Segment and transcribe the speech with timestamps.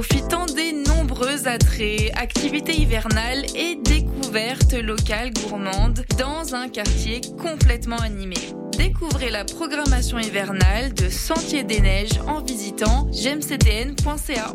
[0.00, 8.38] profitant des nombreux attraits, activités hivernales et découvertes locales gourmandes dans un quartier complètement animé.
[8.78, 14.54] Découvrez la programmation hivernale de Sentier des Neiges en visitant gemcdn.ca.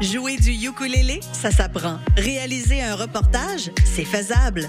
[0.00, 2.00] Jouer du ukulélé, ça s'apprend.
[2.16, 4.68] Réaliser un reportage, c'est faisable.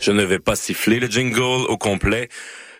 [0.00, 2.28] Je ne vais pas siffler le jingle au complet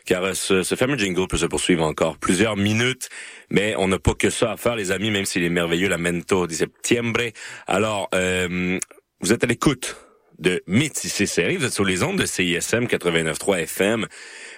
[0.07, 3.09] car ce, fameux jingle peut se poursuivre encore plusieurs minutes,
[3.51, 5.99] mais on n'a pas que ça à faire, les amis, même s'il est merveilleux, la
[5.99, 7.33] Mento di Septiembre.
[7.67, 8.79] Alors, euh,
[9.21, 9.97] vous êtes à l'écoute
[10.39, 14.07] de Métissé Série, vous êtes sur les ondes de CISM 89.3 FM.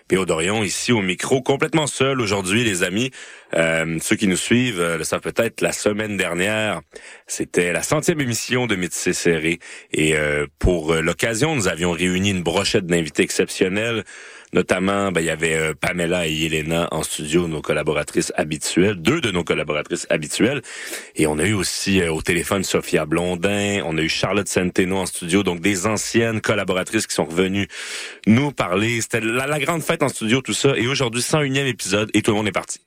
[0.09, 0.25] P.O.
[0.25, 3.11] Dorion ici au micro, complètement seul aujourd'hui, les amis.
[3.55, 6.81] Euh, ceux qui nous suivent euh, le savent peut-être, la semaine dernière,
[7.27, 9.59] c'était la centième émission de Métissé.
[9.93, 14.05] Et euh, pour l'occasion, nous avions réuni une brochette d'invités exceptionnels.
[14.53, 19.21] Notamment, ben, il y avait euh, Pamela et Yelena en studio, nos collaboratrices habituelles, deux
[19.21, 20.63] de nos collaboratrices habituelles.
[21.17, 24.97] Et on a eu aussi euh, au téléphone Sophia Blondin, on a eu Charlotte Centeno
[24.97, 27.69] en studio, donc des anciennes collaboratrices qui sont revenues
[28.27, 29.01] nous parler.
[29.01, 30.77] C'était la, grande fête en studio, tout ça.
[30.77, 32.81] Et aujourd'hui, 101e épisode et tout le monde est parti.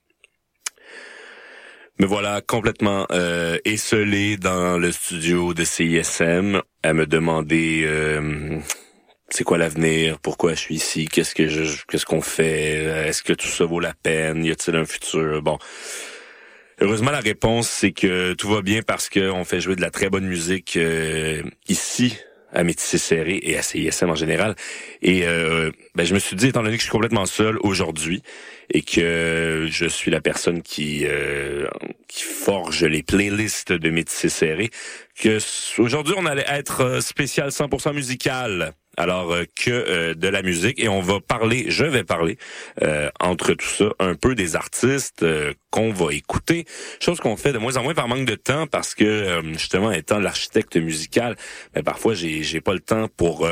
[1.99, 8.57] Me voilà complètement euh, esselé dans le studio de CISM à me demander euh,
[9.31, 13.33] c'est quoi l'avenir, pourquoi je suis ici, qu'est-ce que je, qu'est-ce qu'on fait, est-ce que
[13.33, 15.57] tout ça vaut la peine, y a-t-il un futur, bon.
[16.81, 20.09] Heureusement, la réponse, c'est que tout va bien parce qu'on fait jouer de la très
[20.09, 22.17] bonne musique euh, ici
[22.53, 24.55] à Métis Serré et à CISM en général.
[25.03, 28.23] Et euh, ben, je me suis dit, étant donné que je suis complètement seul aujourd'hui
[28.73, 31.67] et que je suis la personne qui euh,
[32.09, 34.71] forge les playlists de Métis Serré,
[35.19, 35.37] que
[35.79, 40.79] aujourd'hui on allait être spécial 100% musical alors euh, que euh, de la musique.
[40.79, 42.37] Et on va parler, je vais parler
[42.81, 45.25] euh, entre tout ça un peu des artistes
[45.69, 46.65] qu'on va écouter,
[46.99, 50.19] chose qu'on fait de moins en moins par manque de temps parce que justement étant
[50.19, 51.35] l'architecte musical,
[51.73, 53.47] ben, parfois j'ai j'ai pas le temps pour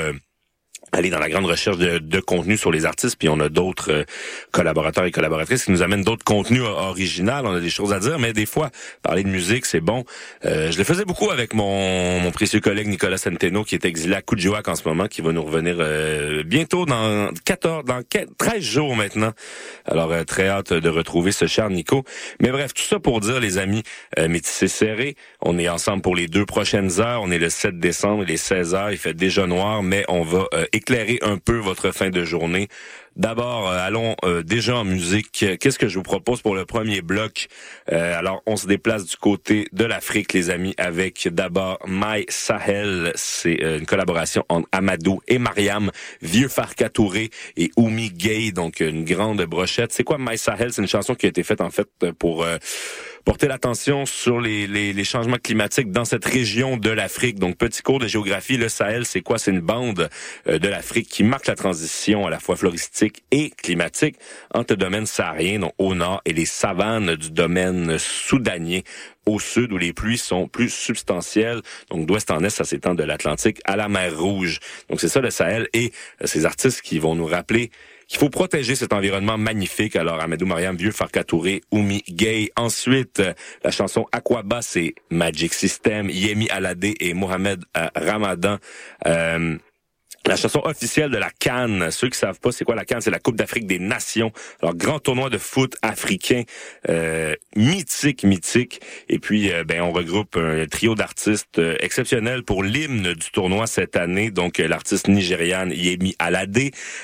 [0.91, 3.91] aller dans la grande recherche de, de, contenu sur les artistes, puis on a d'autres
[3.91, 4.03] euh,
[4.51, 8.19] collaborateurs et collaboratrices qui nous amènent d'autres contenus originaux, on a des choses à dire,
[8.19, 8.69] mais des fois,
[9.01, 10.05] parler de musique, c'est bon.
[10.45, 14.15] Euh, je le faisais beaucoup avec mon, mon précieux collègue Nicolas Centeno, qui est exilé
[14.15, 18.01] à Coudjouac en ce moment, qui va nous revenir euh, bientôt dans 14, dans
[18.37, 19.31] 13 jours maintenant.
[19.85, 22.03] Alors, très hâte de retrouver ce cher Nico.
[22.39, 23.83] Mais bref, tout ça pour dire, les amis,
[24.17, 28.23] métissés serrés, on est ensemble pour les deux prochaines heures, on est le 7 décembre,
[28.27, 30.45] il est 16 heures, il fait déjà noir, mais on va
[30.79, 32.67] éclairer un peu votre fin de journée
[33.15, 35.45] D'abord, euh, allons euh, déjà en musique.
[35.59, 37.47] Qu'est-ce que je vous propose pour le premier bloc?
[37.91, 43.11] Euh, alors, on se déplace du côté de l'Afrique, les amis, avec d'abord My Sahel.
[43.15, 45.91] C'est une collaboration entre Amadou et Mariam,
[46.21, 49.91] Vieux Farka Touré et Oumi Gay, donc une grande brochette.
[49.91, 50.71] C'est quoi My Sahel?
[50.71, 51.89] C'est une chanson qui a été faite en fait
[52.19, 52.45] pour
[53.25, 57.37] porter l'attention sur les, les, changements climatiques dans cette région de l'Afrique.
[57.37, 59.37] Donc, petit cours de géographie, le Sahel, c'est quoi?
[59.37, 60.09] C'est une bande
[60.45, 64.17] de l'Afrique qui marque la transition à la fois floristique et climatique
[64.53, 68.81] entre le domaine saharien, donc au nord, et les savanes du domaine soudanien
[69.25, 71.61] au sud où les pluies sont plus substantielles.
[71.89, 74.59] Donc d'ouest en est, ça s'étend de l'Atlantique à la mer Rouge.
[74.89, 75.91] Donc c'est ça le Sahel et
[76.21, 77.69] euh, ces artistes qui vont nous rappeler
[78.11, 79.95] il faut protéger cet environnement magnifique.
[79.95, 82.49] Alors, Amadou Mariam, Vieux Farka Touré, Oumi Gay.
[82.57, 83.33] Ensuite, euh,
[83.63, 88.57] la chanson Aquaba, c'est Magic System, Yemi Alade et Mohamed euh, Ramadan.
[90.29, 91.89] La chanson officielle de la Cannes.
[91.89, 94.31] Ceux qui savent pas c'est quoi la Cannes, c'est la Coupe d'Afrique des Nations.
[94.61, 96.43] Alors grand tournoi de foot africain
[96.87, 98.79] euh, mythique, mythique.
[99.09, 103.65] Et puis euh, ben on regroupe un trio d'artistes euh, exceptionnels pour l'hymne du tournoi
[103.65, 104.29] cette année.
[104.29, 106.59] Donc l'artiste nigériane Yemi Alade,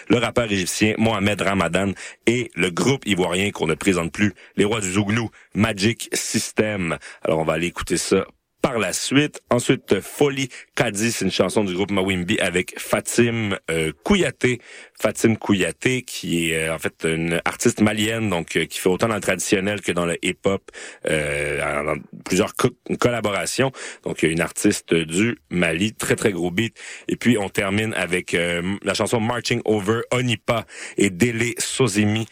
[0.08, 1.94] le rappeur égyptien Mohamed Ramadan
[2.28, 7.00] et le groupe ivoirien qu'on ne présente plus, les rois du Zouglou, Magic System.
[7.24, 8.24] Alors on va aller écouter ça
[8.66, 9.42] par la suite.
[9.52, 14.60] Ensuite, Folie Kadi, c'est une chanson du groupe Mawimbi avec Fatim euh, Kouyaté.
[15.00, 19.08] Fatim Kouyaté, qui est euh, en fait une artiste malienne, donc euh, qui fait autant
[19.08, 20.64] dans le traditionnel que dans le hip-hop,
[21.08, 22.54] euh, dans plusieurs
[23.00, 23.72] collaborations.
[24.04, 26.76] Donc une artiste du Mali, très très gros beat.
[27.08, 30.66] Et puis on termine avec la chanson Marching Over Onipa
[30.98, 32.26] et Dele Sozimi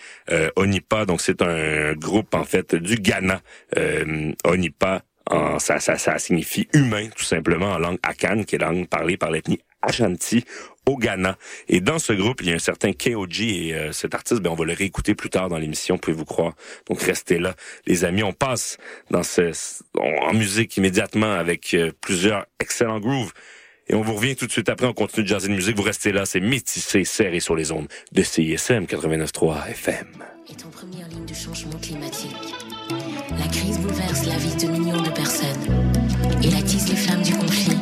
[0.56, 1.06] Onipa.
[1.06, 3.41] Donc c'est un groupe en fait du Ghana.
[4.45, 8.87] Onipa ça, ça, ça signifie humain, tout simplement, en langue Akan, qui est la langue
[8.87, 10.45] parlée par l'ethnie Ashanti
[10.85, 11.37] au Ghana.
[11.69, 14.49] Et dans ce groupe, il y a un certain KOG et euh, cet artiste, ben,
[14.49, 16.53] on va le réécouter plus tard dans l'émission, pouvez-vous croire?
[16.89, 17.55] Donc restez là.
[17.85, 18.77] Les amis, on passe
[19.11, 19.51] dans ce,
[19.97, 23.31] en musique immédiatement avec euh, plusieurs excellents grooves.
[23.87, 25.75] Et on vous revient tout de suite après, on continue de jaser de musique.
[25.75, 30.07] Vous restez là, c'est métissé, serré sur les ondes de CISM 89.3 FM.
[31.85, 32.62] En
[33.31, 35.47] la crise bouleverse la vie de millions de personnes.
[36.43, 37.77] Elle attise les flammes du conflit.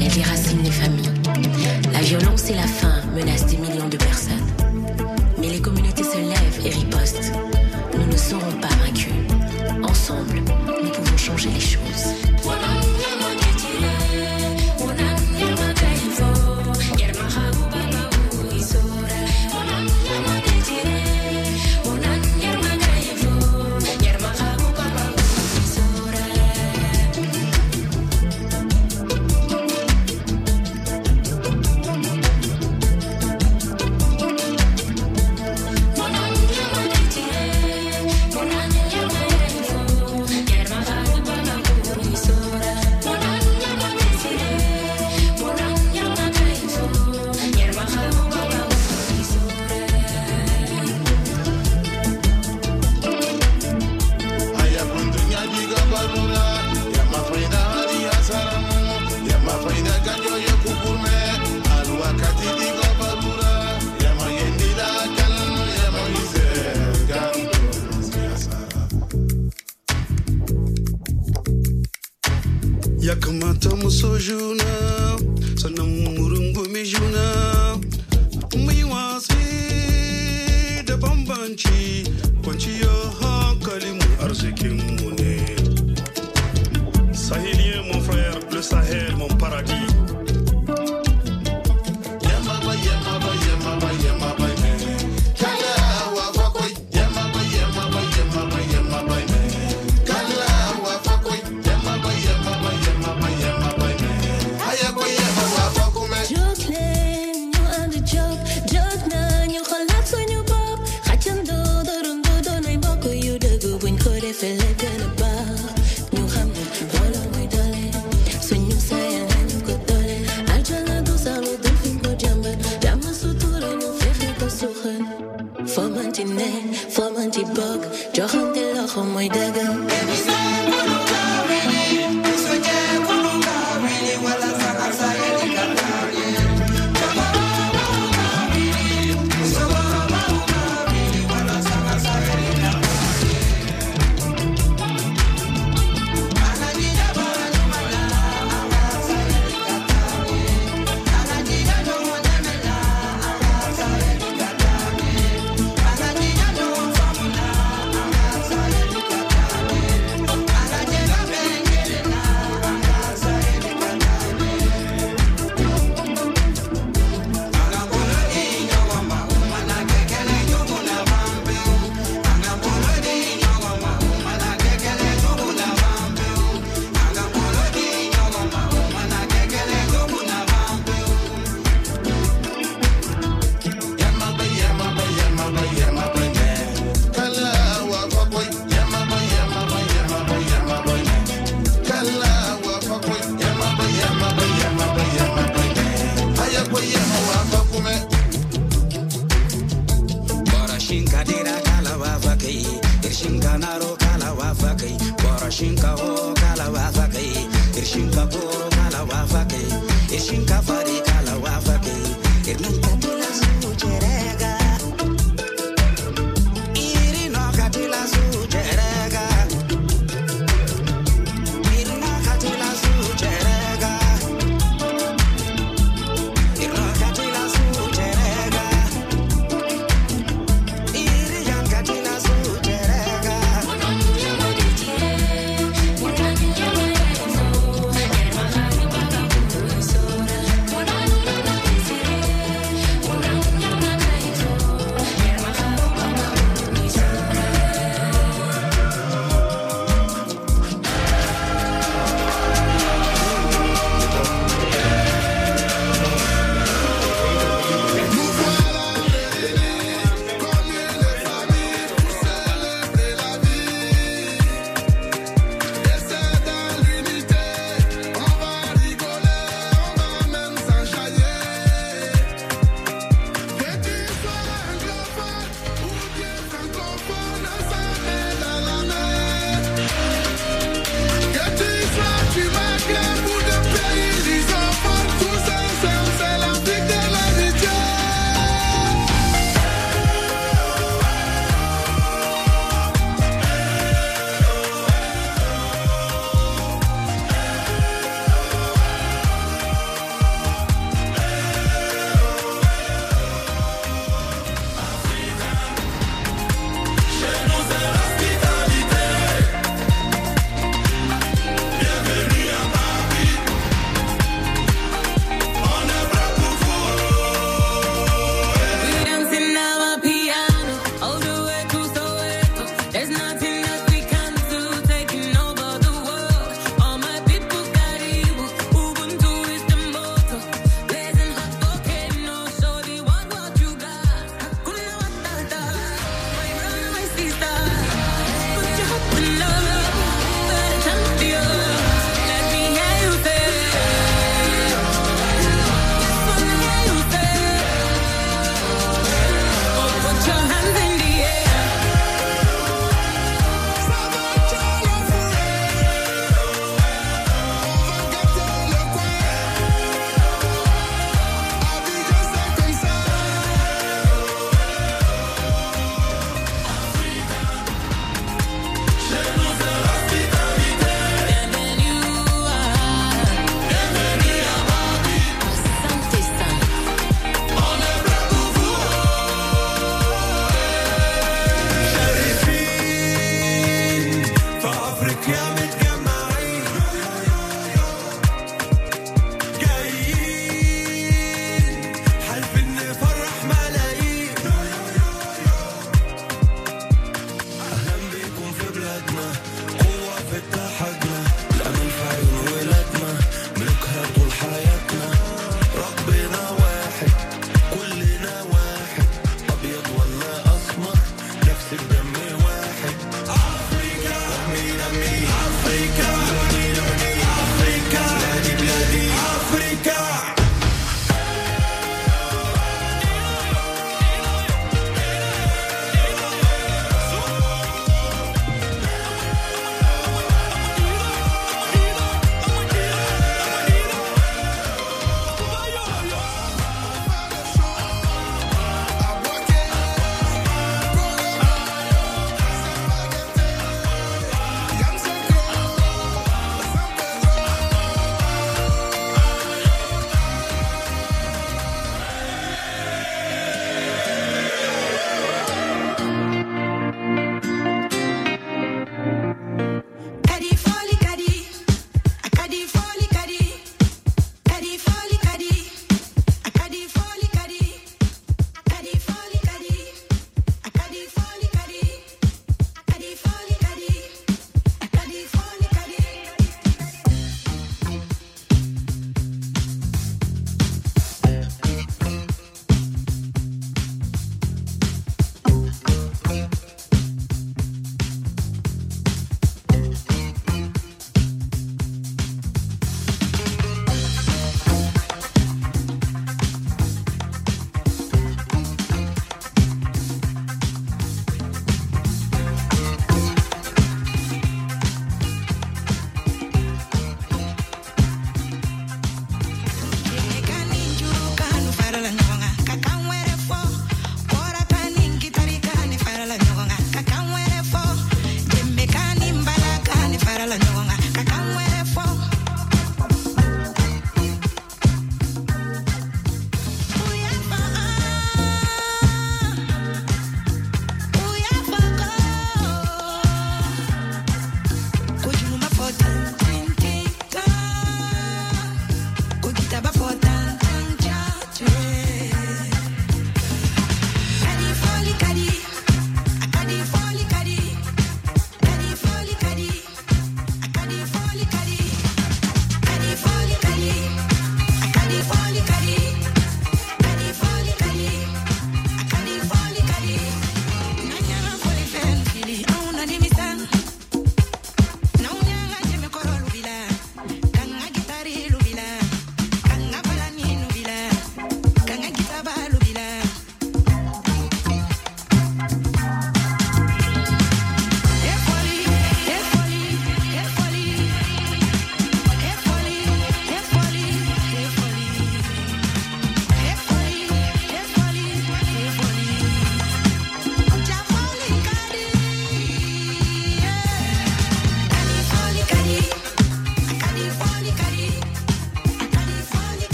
[0.00, 1.10] Elle déracine les familles.
[1.92, 4.46] La violence et la faim menacent des millions de personnes.
[5.38, 7.32] Mais les communautés se lèvent et ripostent.
[7.98, 9.12] Nous ne serons pas vaincus.
[9.82, 10.42] Ensemble,
[10.82, 11.82] nous pouvons changer les choses.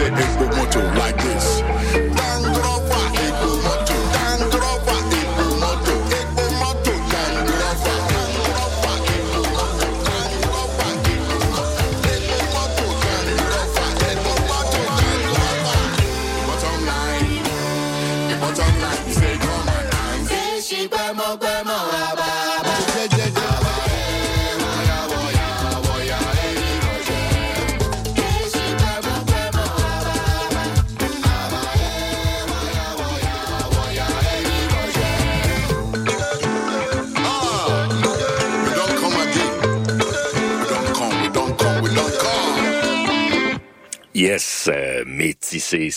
[0.00, 0.51] Yes,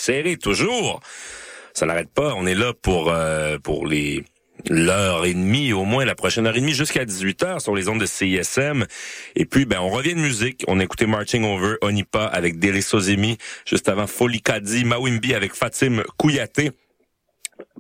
[0.06, 1.00] serré toujours.
[1.74, 2.34] Ça n'arrête pas.
[2.36, 4.24] On est là pour euh, pour les
[4.70, 8.00] l'heure et demie, au moins la prochaine heure et demie jusqu'à 18h sur les ondes
[8.00, 8.86] de CISM.
[9.36, 10.64] Et puis, ben, on revient de musique.
[10.68, 16.04] On a écouté Marching Over, Onipa avec Dele Sozemi, juste avant Folikadi, Mawimbi avec Fatim
[16.18, 16.72] Kouyaté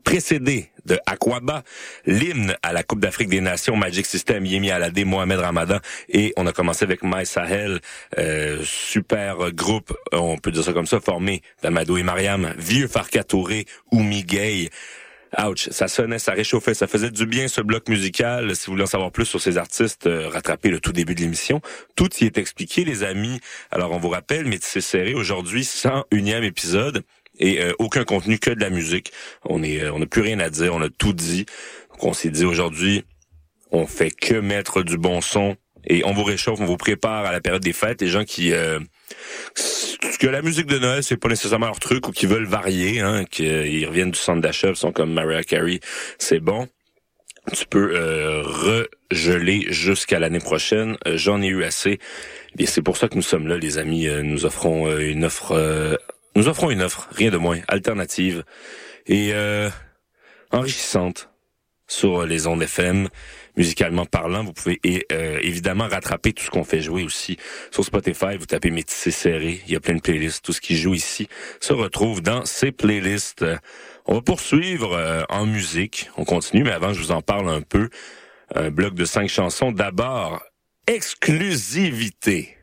[0.03, 1.63] précédé de Aquaba,
[2.05, 6.47] l'hymne à la Coupe d'Afrique des Nations, Magic System, Yemi Alade, Mohamed Ramadan, et on
[6.47, 7.79] a commencé avec My Sahel,
[8.17, 13.23] euh, super groupe, on peut dire ça comme ça, formé d'Amadou et Mariam, Vieux Farka
[13.23, 14.69] Touré, Oumi Gay,
[15.37, 18.55] Ouch, ça sonnait, ça réchauffait, ça faisait du bien ce bloc musical.
[18.55, 21.21] Si vous voulez en savoir plus sur ces artistes, euh, rattrapez le tout début de
[21.21, 21.61] l'émission.
[21.95, 23.41] Tout y est expliqué, les amis.
[23.69, 27.03] Alors on vous rappelle, mais c'est serré aujourd'hui, 101e épisode
[27.39, 29.11] et euh, aucun contenu que de la musique.
[29.43, 31.45] On est, euh, on n'a plus rien à dire, on a tout dit.
[31.91, 33.03] Donc on s'est dit aujourd'hui,
[33.71, 35.55] on fait que mettre du bon son
[35.87, 38.01] et on vous réchauffe, on vous prépare à la période des fêtes.
[38.01, 38.79] Les gens qui euh,
[40.19, 43.25] que la musique de Noël c'est pas nécessairement leur truc ou qui veulent varier, hein,
[43.25, 45.79] qu'ils reviennent du centre d'achat, sont comme Mariah Carey,
[46.17, 46.67] c'est bon.
[47.53, 50.97] Tu peux euh, regeler jusqu'à l'année prochaine.
[51.05, 51.99] J'en ai eu assez.
[52.57, 54.07] Et c'est pour ça que nous sommes là, les amis.
[54.23, 55.53] Nous offrons une offre
[56.35, 58.43] nous offrons une offre, rien de moins, alternative
[59.07, 59.69] et euh,
[60.51, 61.29] enrichissante
[61.87, 63.09] sur les ondes FM.
[63.55, 64.79] Musicalement parlant, vous pouvez
[65.13, 67.37] euh, évidemment rattraper tout ce qu'on fait jouer aussi
[67.71, 68.35] sur Spotify.
[68.37, 70.43] Vous tapez Métissé Serré, il y a plein de playlists.
[70.43, 71.29] Tout ce qui joue ici
[71.61, 73.45] se retrouve dans ces playlists.
[74.05, 76.09] On va poursuivre euh, en musique.
[76.17, 77.89] On continue, mais avant, je vous en parle un peu.
[78.53, 79.71] Un bloc de cinq chansons.
[79.71, 80.43] D'abord,
[80.85, 82.57] exclusivité.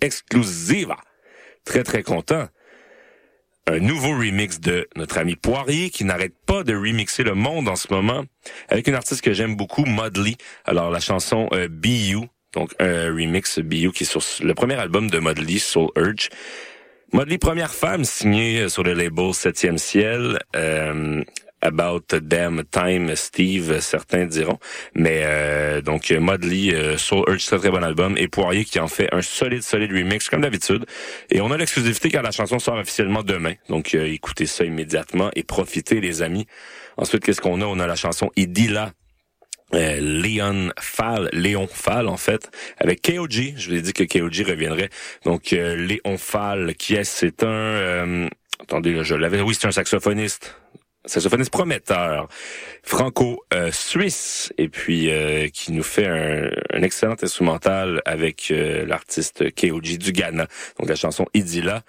[0.00, 0.96] Exclusiva.
[1.64, 2.48] Très, très content
[3.66, 7.76] un nouveau remix de notre ami Poirier qui n'arrête pas de remixer le monde en
[7.76, 8.24] ce moment
[8.68, 10.34] avec une artiste que j'aime beaucoup, Modley.
[10.64, 14.54] Alors la chanson euh, Be You, donc un remix Be You qui est sur le
[14.54, 16.28] premier album de Modley, Soul Urge.
[17.12, 20.38] Modley, première femme signée sur le label Septième Ciel.
[20.56, 21.22] Euh,
[21.62, 24.58] About Damn Time, Steve, certains diront.
[24.94, 28.88] Mais euh, donc Modley, euh, Soul Urge, très très bon album, et Poirier qui en
[28.88, 30.84] fait un solide, solide remix comme d'habitude.
[31.30, 33.54] Et on a l'exclusivité car la chanson sort officiellement demain.
[33.68, 36.46] Donc euh, écoutez ça immédiatement et profitez les amis.
[36.96, 37.64] Ensuite, qu'est-ce qu'on a?
[37.64, 38.92] On a la chanson Idila
[39.74, 43.54] euh, Léon Fall, Léon Fall en fait, avec KOG.
[43.56, 44.90] Je vous ai dit que KOG reviendrait.
[45.24, 48.28] Donc euh, Léon Fall, qui est, c'est un,
[48.60, 49.40] attendez, là, je l'avais.
[49.40, 50.56] Oui, c'est un saxophoniste
[51.04, 52.28] saxophoniste prometteur,
[52.82, 59.98] franco-suisse, et puis euh, qui nous fait un, un, excellent instrumental avec euh, l'artiste Keoji
[59.98, 60.46] du Ghana,
[60.78, 61.82] donc la chanson Idila.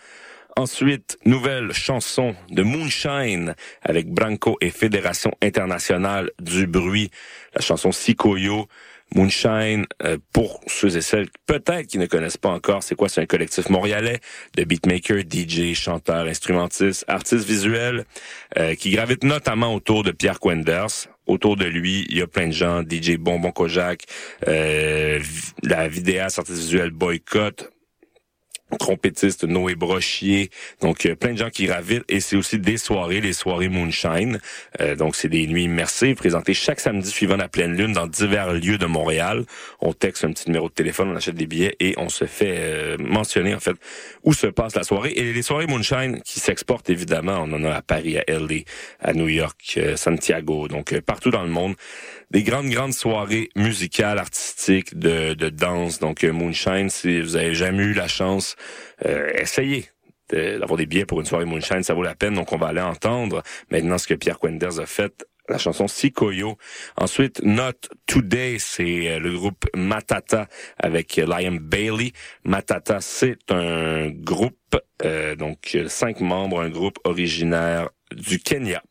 [0.55, 7.09] Ensuite, nouvelle chanson de Moonshine avec Branco et Fédération internationale du bruit,
[7.55, 8.67] la chanson Sikoyo.
[9.15, 13.09] Moonshine, euh, pour ceux et celles peut-être qui ne connaissent pas encore, c'est quoi?
[13.09, 14.19] C'est un collectif montréalais
[14.55, 18.05] de beatmakers, DJ, chanteurs, instrumentistes, artistes visuels,
[18.57, 21.07] euh, qui gravitent notamment autour de Pierre Quenders.
[21.25, 24.03] Autour de lui, il y a plein de gens, DJ Bonbon Kojak,
[24.47, 25.19] euh,
[25.63, 27.71] la vidéaste, artiste visuel Boycott,
[28.77, 30.49] trompettiste Noé Brochier,
[30.81, 34.39] donc euh, plein de gens qui ravitent et c'est aussi des soirées, les soirées Moonshine.
[34.81, 38.53] Euh, donc c'est des nuits immersives présentées chaque samedi suivant la pleine lune dans divers
[38.53, 39.45] lieux de Montréal.
[39.81, 42.55] On texte un petit numéro de téléphone, on achète des billets et on se fait
[42.57, 43.75] euh, mentionner en fait
[44.23, 45.13] où se passe la soirée.
[45.15, 48.61] Et les soirées Moonshine qui s'exportent évidemment, on en a à Paris, à LA,
[48.99, 51.75] à New York, Santiago, donc partout dans le monde
[52.33, 55.99] des grandes, grandes soirées musicales, artistiques, de, de danse.
[55.99, 58.55] Donc, euh, Moonshine, si vous avez jamais eu la chance,
[59.05, 59.85] euh, essayez
[60.29, 62.33] d'avoir des billets pour une soirée Moonshine, ça vaut la peine.
[62.33, 66.57] Donc, on va aller entendre maintenant ce que Pierre Quenders a fait la chanson Sikoyo.
[66.97, 67.73] Ensuite, Not
[68.07, 70.47] Today, c'est euh, le groupe Matata
[70.79, 72.13] avec Liam Bailey.
[72.45, 74.57] Matata, c'est un groupe,
[75.37, 78.81] donc cinq membres, un groupe originaire du Kenya.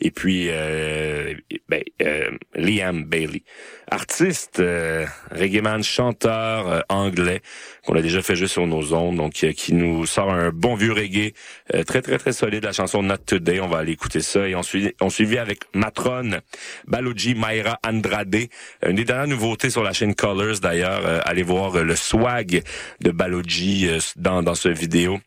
[0.00, 1.34] Et puis, euh,
[1.68, 3.42] ben, euh, Liam Bailey,
[3.90, 7.40] artiste, euh, reggae chanteur euh, anglais,
[7.86, 10.92] qu'on a déjà fait jouer sur nos ondes, donc qui nous sort un bon vieux
[10.92, 11.32] reggae,
[11.86, 14.48] très très très solide, la chanson Not Today, on va aller écouter ça.
[14.48, 16.40] Et on suivit, on suivit avec Matron,
[16.86, 18.36] Baloji Mayra Andrade,
[18.86, 21.22] une des dernières nouveautés sur la chaîne Colors d'ailleurs.
[21.26, 22.62] allez voir le swag
[23.00, 25.18] de Baloji dans, dans ce vidéo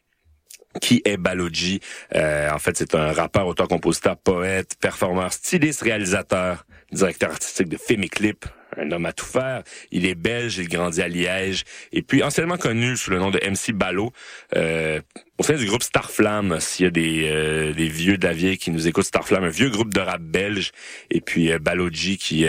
[0.80, 1.80] qui est Baloji.
[2.16, 8.04] Euh, en fait, c'est un rappeur, auteur-compositeur, poète, performeur, styliste, réalisateur, directeur artistique de film
[8.04, 8.46] et clip,
[8.78, 9.64] un homme à tout faire.
[9.92, 13.40] Il est belge, il grandit à Liège, et puis anciennement connu sous le nom de
[13.40, 14.12] MC Balo.
[14.56, 15.02] Euh,
[15.38, 18.88] au sein du groupe Starflame, s'il y a des, euh, des vieux d'avier qui nous
[18.88, 20.72] écoutent, Starflame, un vieux groupe de rap belge,
[21.12, 22.46] et puis euh, Baloji qui,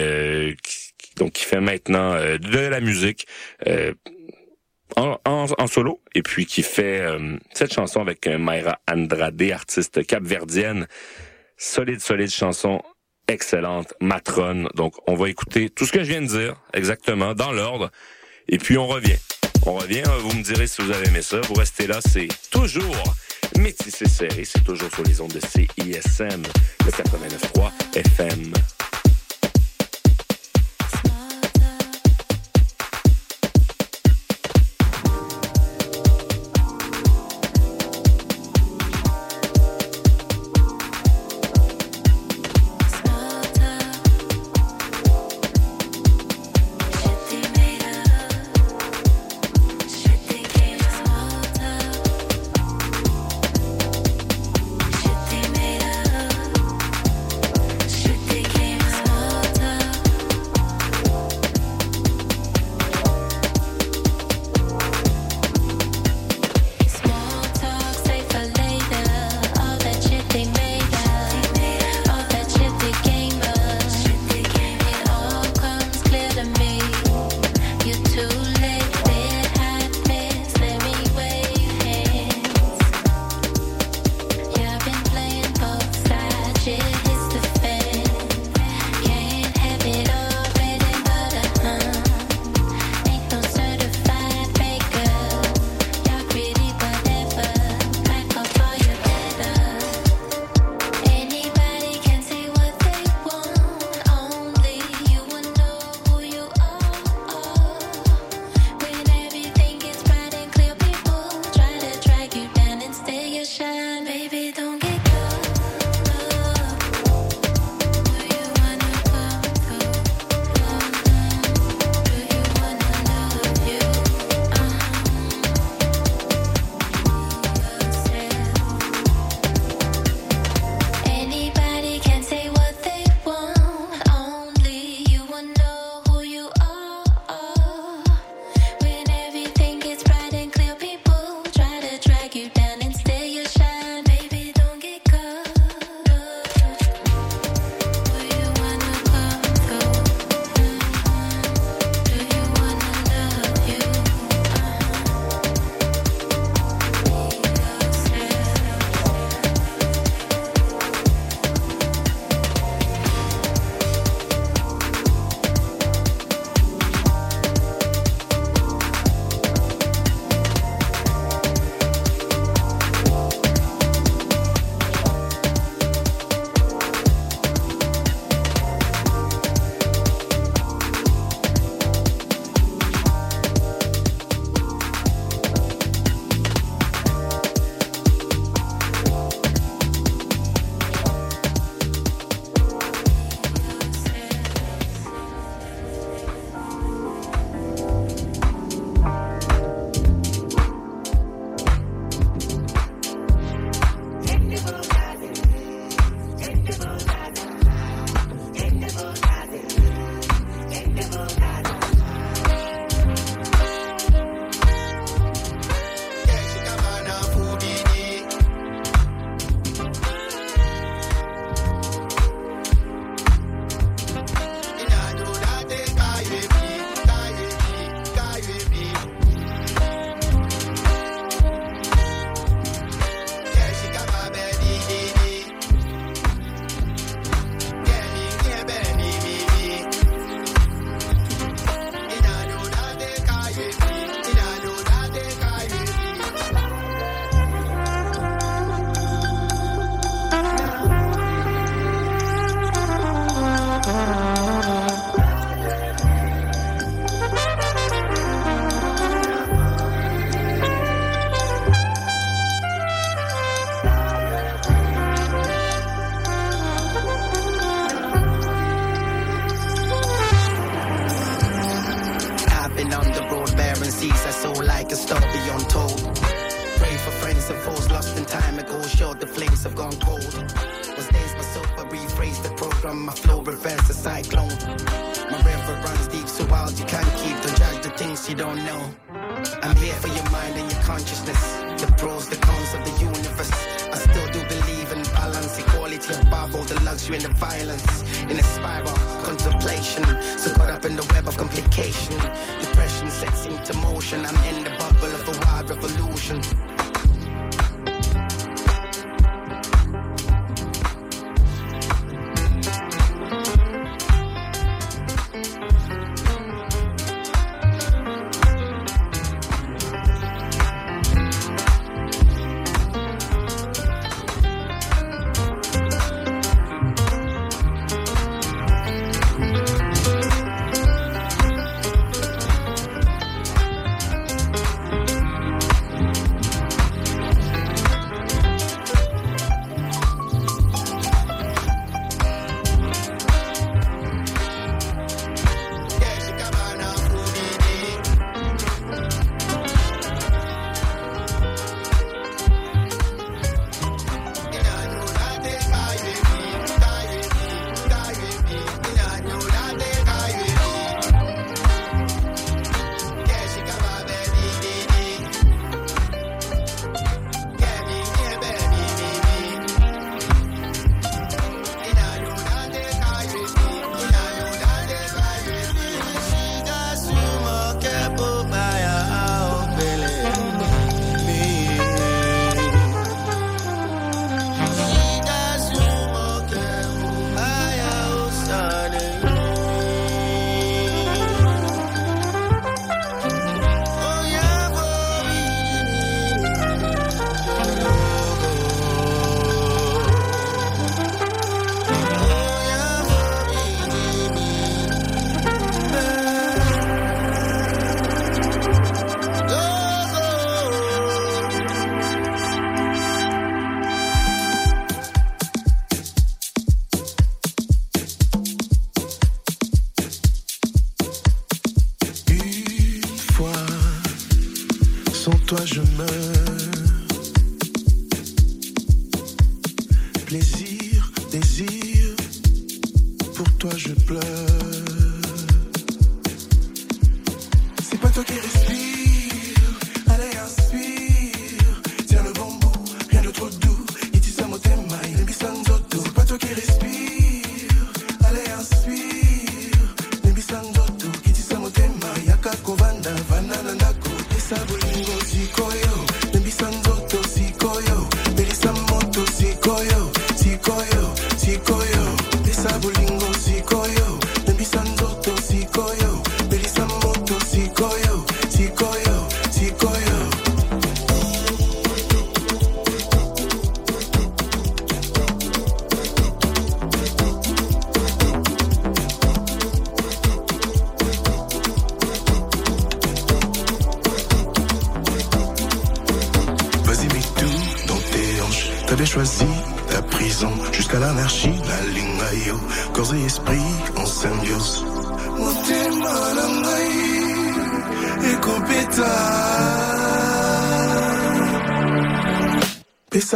[0.63, 3.27] qui, donc qui fait maintenant de la musique
[4.97, 10.87] en, solo et puis qui fait euh, cette chanson avec euh, Mayra Andrade, artiste capverdienne.
[11.57, 12.83] Solide, solide chanson,
[13.27, 14.69] excellente, matrone.
[14.75, 17.91] Donc on va écouter tout ce que je viens de dire exactement dans l'ordre
[18.49, 19.19] et puis on revient.
[19.67, 21.41] On revient, vous me direz si vous avez aimé ça.
[21.43, 23.15] Vous restez là, c'est toujours
[23.59, 26.43] métissé serré, c'est toujours sur les ondes de CISM,
[26.85, 28.53] le 89.3 FM.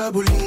[0.03, 0.42] Fabulous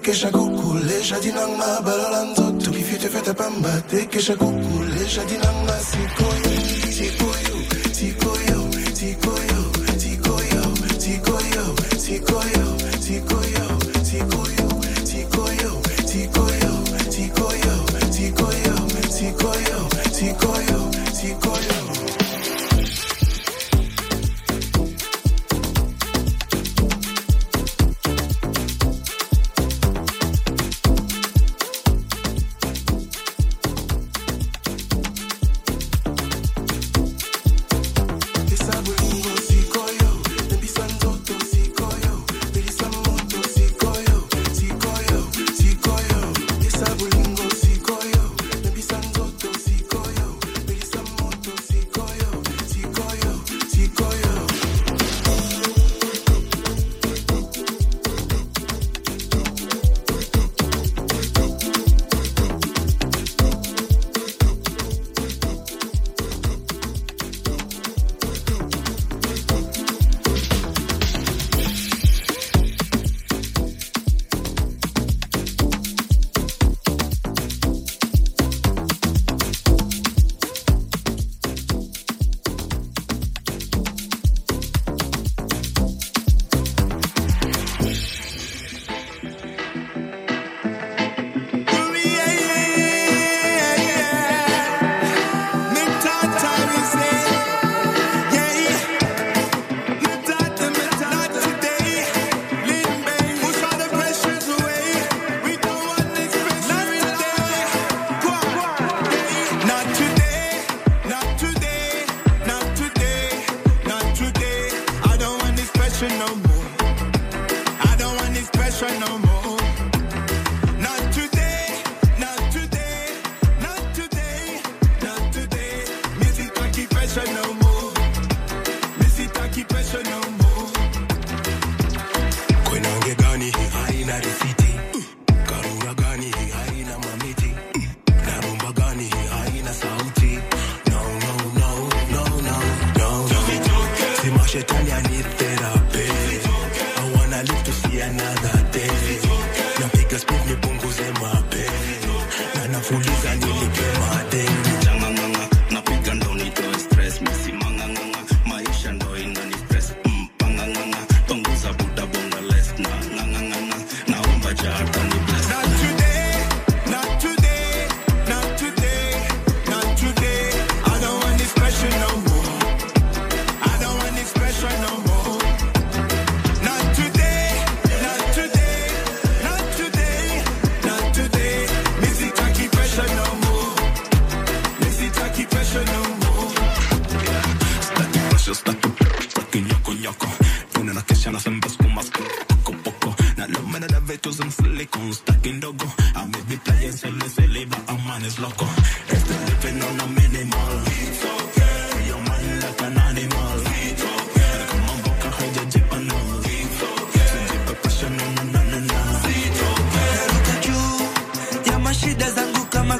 [0.00, 6.60] kesha kukule jadinanga balolanzoto kifite fete pamba te kesha kukule jadinanga sikoyo
[6.96, 7.56] sikoyo
[7.92, 8.60] sikoyo
[8.94, 9.60] sikoyo
[9.98, 10.62] sikoyo
[10.98, 12.69] sikoyo sikoyo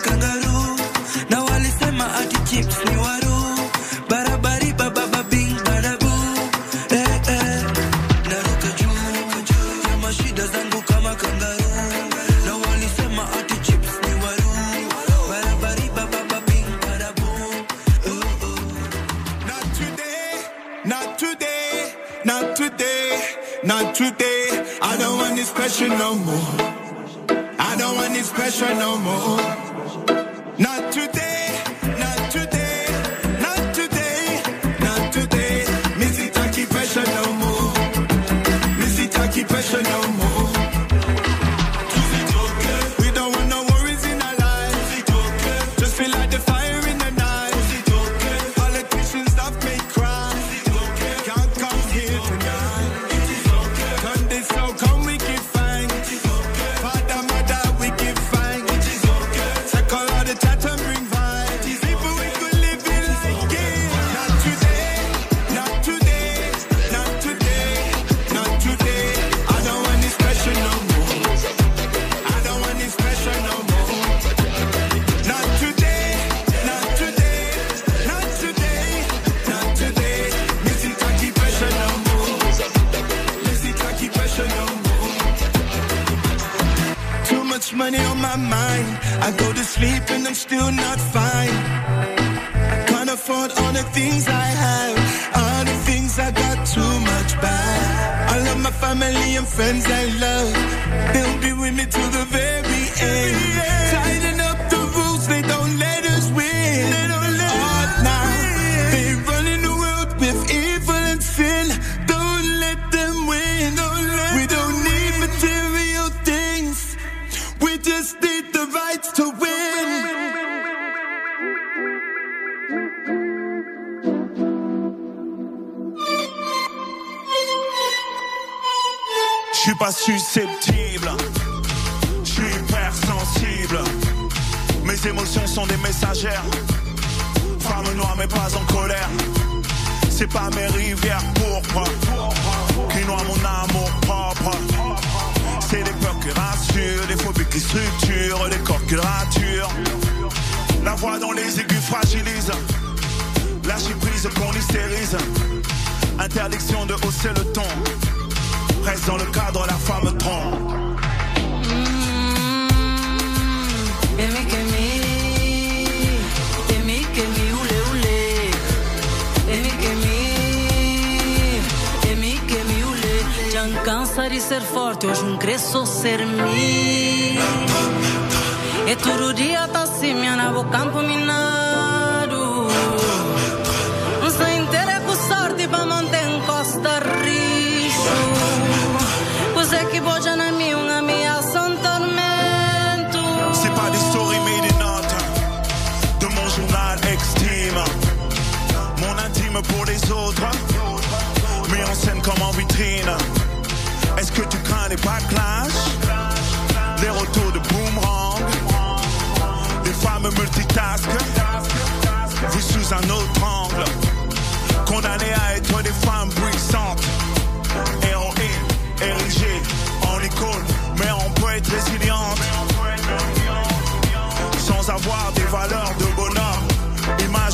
[0.03, 0.50] kangaroo.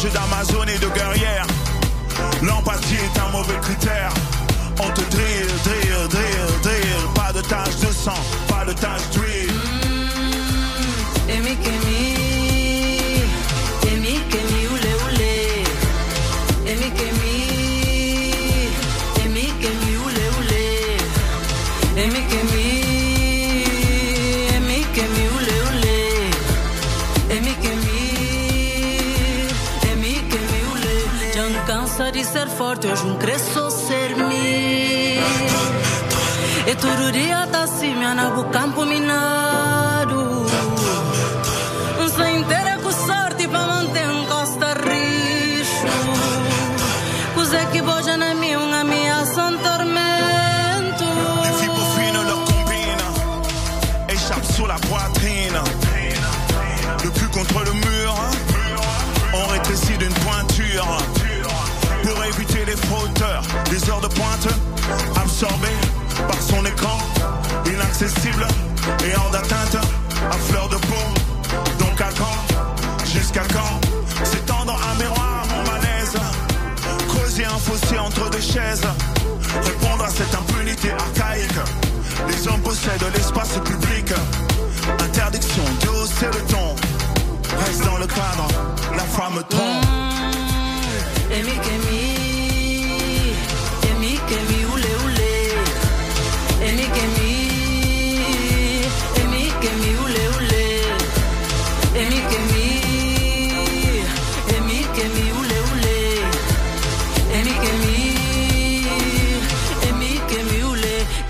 [0.06, 1.46] Image d'Amazon et de guerrière
[2.42, 4.12] L'empathie est un mauvais critère
[4.78, 7.14] on te drill, drill, drill, drill.
[7.14, 8.12] Pas de tache de sang,
[8.46, 9.25] pas de tache d'huile.
[32.56, 35.18] forte, hoje um cresço ser mi.
[36.66, 39.85] E tururia tá assim, cima na campo minar.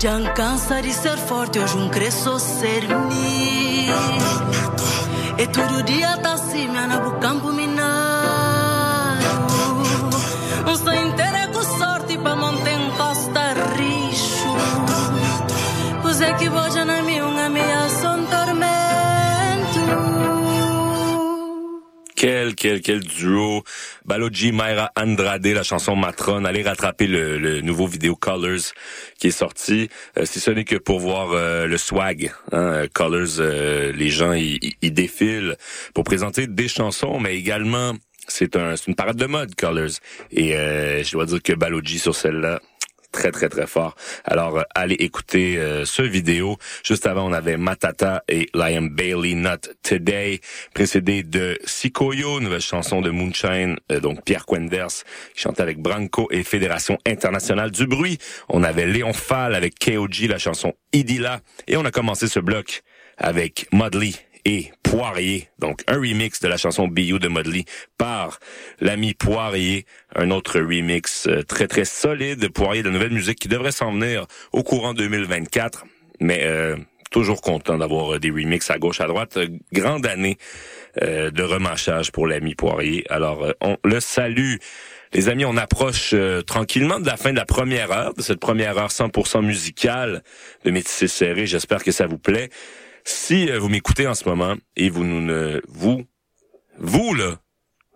[0.07, 0.23] Te-am
[0.93, 3.89] ser forte, hoje um cresço ser mi.
[5.37, 9.25] E todo dia tá assim, minha na campo minado.
[10.65, 14.47] Um só inteira com sorte pra montar costa richo.
[16.01, 18.77] Pois é que boja na minha, um meia son tormento.
[22.15, 23.61] Quel, quel, quel duo
[24.07, 26.45] Baloji, Mayra Andrade, la chanson Matron.
[26.45, 28.71] Allez rattraper le, nouveau vidéo Colors
[29.19, 29.89] qui est sorti.
[30.17, 32.31] Euh, si ce n'est que pour voir euh, le swag.
[32.53, 35.57] Hein, Colors, euh, les gens, ils défilent
[35.93, 37.93] pour présenter des chansons, mais également,
[38.29, 39.99] c'est un, c'est une parade de mode, Colors.
[40.31, 42.61] Et je dois dire que Baloji sur celle-là,
[43.17, 43.95] très très très fort.
[44.25, 46.57] Alors euh, allez écouter euh, ce vidéo.
[46.83, 50.39] Juste avant, on avait Matata et Liam Bailey Not Today,
[50.75, 55.03] précédé de Sikoyo, nouvelle chanson de Moonshine, euh, donc Pierre Quenders
[55.33, 58.19] qui chantait avec Branco et Fédération internationale du bruit.
[58.49, 62.83] On avait Léon Fall avec KOG, la chanson Idila, et on a commencé ce bloc
[63.17, 64.13] avec Mudley
[64.47, 67.65] et Poirier, donc un remix de la chanson Biou de Modley
[67.97, 68.39] par
[68.79, 69.85] l'ami Poirier,
[70.15, 73.91] un autre remix euh, très très solide de Poirier de nouvelle musique qui devrait s'en
[73.91, 75.83] venir au courant 2024,
[76.21, 76.77] mais euh,
[77.11, 79.37] toujours content d'avoir euh, des remixes à gauche à droite,
[79.73, 80.37] grande année
[81.01, 83.05] euh, de remachage pour l'ami Poirier.
[83.09, 84.55] Alors euh, on le salue.
[85.13, 86.13] Les amis, on approche
[86.45, 90.21] tranquillement de la fin de la première heure, de cette première heure 100% musicale
[90.65, 91.47] de Métissé Serré.
[91.47, 92.49] J'espère que ça vous plaît.
[93.09, 96.03] Si euh, vous m'écoutez en ce moment et vous ne vous
[96.77, 97.39] vous là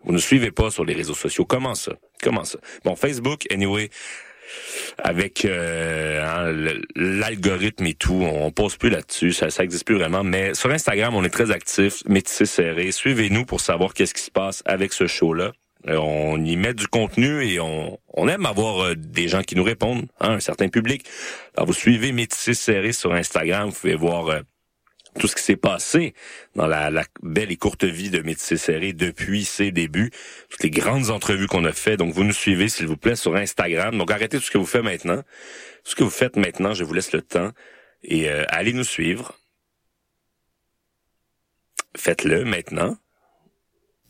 [0.06, 1.92] vous ne suivez pas sur les réseaux sociaux, comment ça?
[2.24, 2.60] Comment ça?
[2.86, 3.90] Bon, Facebook, anyway,
[4.98, 10.24] avec euh, hein, l'algorithme et tout, on pose plus là-dessus, ça, ça existe plus vraiment.
[10.24, 12.92] Mais sur Instagram, on est très actifs, métissé serré.
[12.92, 15.52] Suivez-nous pour savoir qu'est-ce qui se passe avec ce show-là.
[15.88, 19.56] Euh, on y met du contenu et on, on aime avoir euh, des gens qui
[19.56, 21.06] nous répondent, hein, un certain public.
[21.56, 24.42] Alors vous suivez Métissé serré sur Instagram, vous pouvez voir
[25.20, 26.14] tout ce qui s'est passé
[26.56, 26.90] dans la,
[27.22, 30.12] belle et courte vie de Métissé Serré depuis ses débuts,
[30.50, 31.98] toutes les grandes entrevues qu'on a fait.
[31.98, 33.98] Donc, vous nous suivez, s'il vous plaît, sur Instagram.
[33.98, 35.18] Donc, arrêtez tout ce que vous faites maintenant.
[35.84, 37.52] Tout ce que vous faites maintenant, je vous laisse le temps.
[38.04, 39.38] Et euh, allez nous suivre.
[41.98, 42.98] Faites-le maintenant.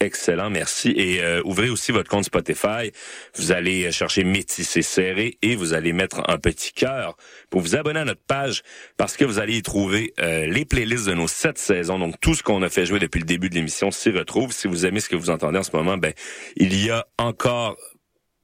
[0.02, 0.90] Excellent, merci.
[0.98, 2.92] Et euh, ouvrez aussi votre compte Spotify.
[3.36, 7.16] Vous allez chercher Métissé Serré et vous allez mettre un petit cœur
[7.52, 8.64] pour vous abonner à notre page
[8.98, 12.00] parce que vous allez y trouver euh, les playlists de nos sept saisons.
[12.00, 14.52] Donc tout ce qu'on a fait jouer depuis le début de l'émission s'y retrouve.
[14.52, 16.14] Si vous aimez ce que vous entendez en ce moment, ben
[16.56, 17.78] il y a encore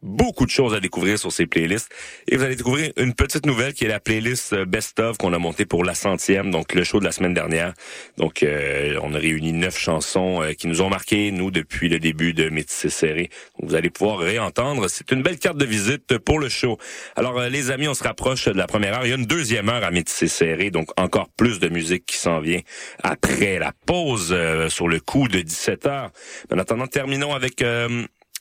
[0.02, 1.90] beaucoup de choses à découvrir sur ces playlists.
[2.28, 5.34] Et vous allez découvrir une petite nouvelle qui est la playlist euh, Best of qu'on
[5.34, 7.74] a montée pour la centième, donc le show de la semaine dernière.
[8.18, 12.00] Donc, euh, on a réuni neuf chansons euh, qui nous ont marqué, nous, depuis le
[12.00, 13.30] début de Métis Serré.
[13.62, 14.88] Vous allez pouvoir réentendre.
[14.90, 16.78] C'est une belle carte de visite pour le show.
[17.16, 19.06] Alors, les amis, on se rapproche de la première heure.
[19.06, 22.18] Il y a une deuxième heure à Métis Serré, donc encore plus de musique qui
[22.18, 22.62] s'en vient
[23.04, 24.36] après la pause
[24.70, 26.12] sur le coup de 17 heures.
[26.52, 27.64] En attendant, terminons avec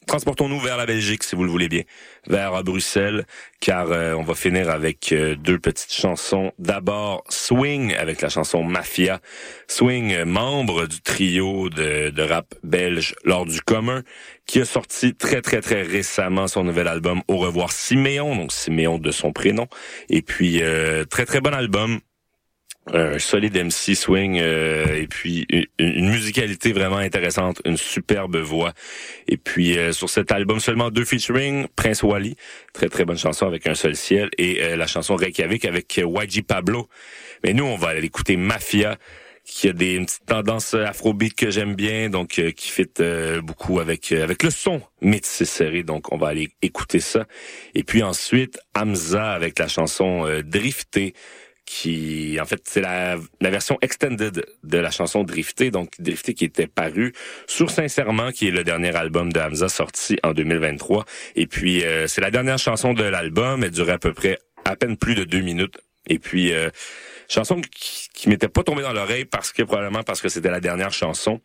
[0.06, 1.82] transportons-nous vers la Belgique, si vous le voulez bien,
[2.26, 3.26] vers Bruxelles,
[3.60, 6.52] car euh, on va finir avec euh, deux petites chansons.
[6.58, 9.20] D'abord, Swing avec la chanson Mafia.
[9.68, 14.02] Swing, euh, membre du trio de, rap belge lors du commun,
[14.46, 18.98] qui a sorti très très très récemment son nouvel album Au revoir Siméon, donc Siméon
[18.98, 19.66] de son prénom.
[20.08, 20.62] Et puis,
[21.10, 22.00] très très bon album
[22.92, 25.46] un solide MC swing euh, et puis
[25.78, 28.72] une, musicalité vraiment intéressante, une superbe voix.
[29.26, 32.36] Et puis euh, sur cet album seulement deux featuring, Prince Wally,
[32.72, 36.42] très très bonne chanson avec un seul ciel et euh, la chanson Reykjavik avec YG
[36.46, 36.88] Pablo.
[37.44, 38.96] Mais nous on va aller écouter Mafia
[39.44, 42.88] qui a des une petite tendance afrobeat que j'aime bien donc qui fit
[43.44, 47.26] beaucoup avec avec le son métissé serré donc on va aller écouter ça
[47.76, 51.14] et puis ensuite Hamza avec la chanson Drifté
[51.66, 56.44] qui, en fait, c'est la, la version extended de la chanson Drifté, donc Drifté qui
[56.44, 57.12] était paru
[57.46, 61.04] sur Sincèrement, qui est le dernier album de Hamza sorti en 2023.
[61.34, 64.76] Et puis, euh, c'est la dernière chanson de l'album, elle durait à peu près à
[64.76, 65.78] peine plus de deux minutes.
[66.06, 66.70] Et puis, euh,
[67.28, 70.60] chanson qui, qui m'était pas tombée dans l'oreille parce que, probablement parce que c'était la
[70.60, 71.40] dernière chanson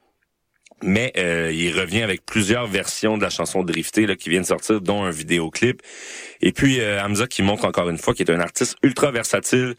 [0.84, 4.82] mais euh, il revient avec plusieurs versions de la chanson Drifté là, qui viennent sortir,
[4.82, 5.82] dont un vidéoclip.
[6.42, 9.76] Et puis euh, Hamza qui montre encore une fois qu'il est un artiste ultra versatile,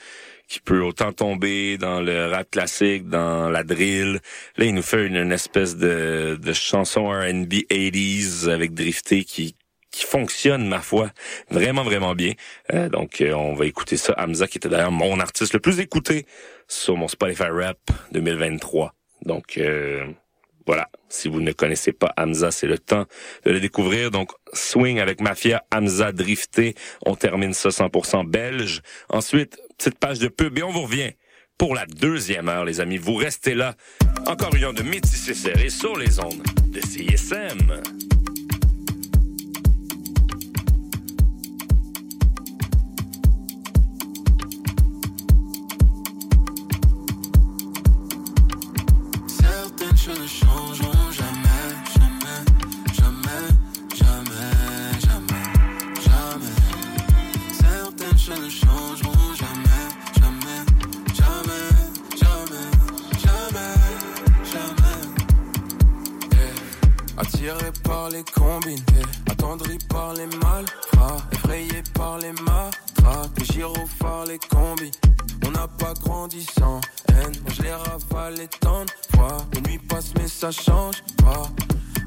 [0.49, 4.21] qui peut autant tomber dans le rap classique, dans la drill.
[4.57, 9.55] Là, il nous fait une, espèce de, de chanson R&B 80s avec Drifté qui
[9.93, 11.11] qui fonctionne, ma foi,
[11.51, 12.33] vraiment, vraiment bien.
[12.73, 14.15] Euh, donc, euh, on va écouter ça.
[14.19, 16.27] Hamza, qui était d'ailleurs mon artiste le plus écouté
[16.67, 17.79] sur mon Spotify Rap
[18.11, 18.95] 2023.
[19.27, 20.07] Donc, euh,
[20.67, 20.89] voilà.
[21.09, 23.05] Si vous ne connaissez pas Hamza, c'est le temps
[23.45, 24.11] de le découvrir.
[24.11, 26.75] Donc, Swing avec Mafia, Hamza Drifté.
[27.05, 28.81] On termine ça 100% belge.
[29.11, 31.11] Ensuite, petite page de pub et on vous revient
[31.59, 32.99] pour la deuxième heure, les amis.
[32.99, 33.75] Vous restez là.
[34.27, 37.83] Encore une heure de métissé serré sur les ondes de CSM.
[49.27, 50.92] Certaines choses ne
[67.43, 74.27] Attiré par les combines, eh, attendri par les malfrats, effrayé par les matraques, les gyrophares,
[74.27, 74.93] les combis.
[75.45, 79.39] On n'a pas grandi sans haine, moi je les ravale les temps de fois.
[79.55, 81.51] Les nuits passent mais ça change pas.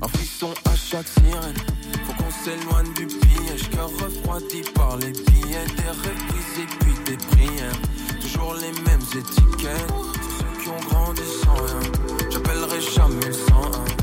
[0.02, 1.58] Un frisson à chaque sirène,
[2.06, 3.70] faut qu'on s'éloigne du piège.
[3.72, 7.82] Cœur refroidi par les billets, des rêves brisés puis des prières.
[8.22, 11.92] Toujours les mêmes étiquettes, c'est ceux qui ont grandi sans rien.
[12.32, 13.95] J'appellerai jamais le 101,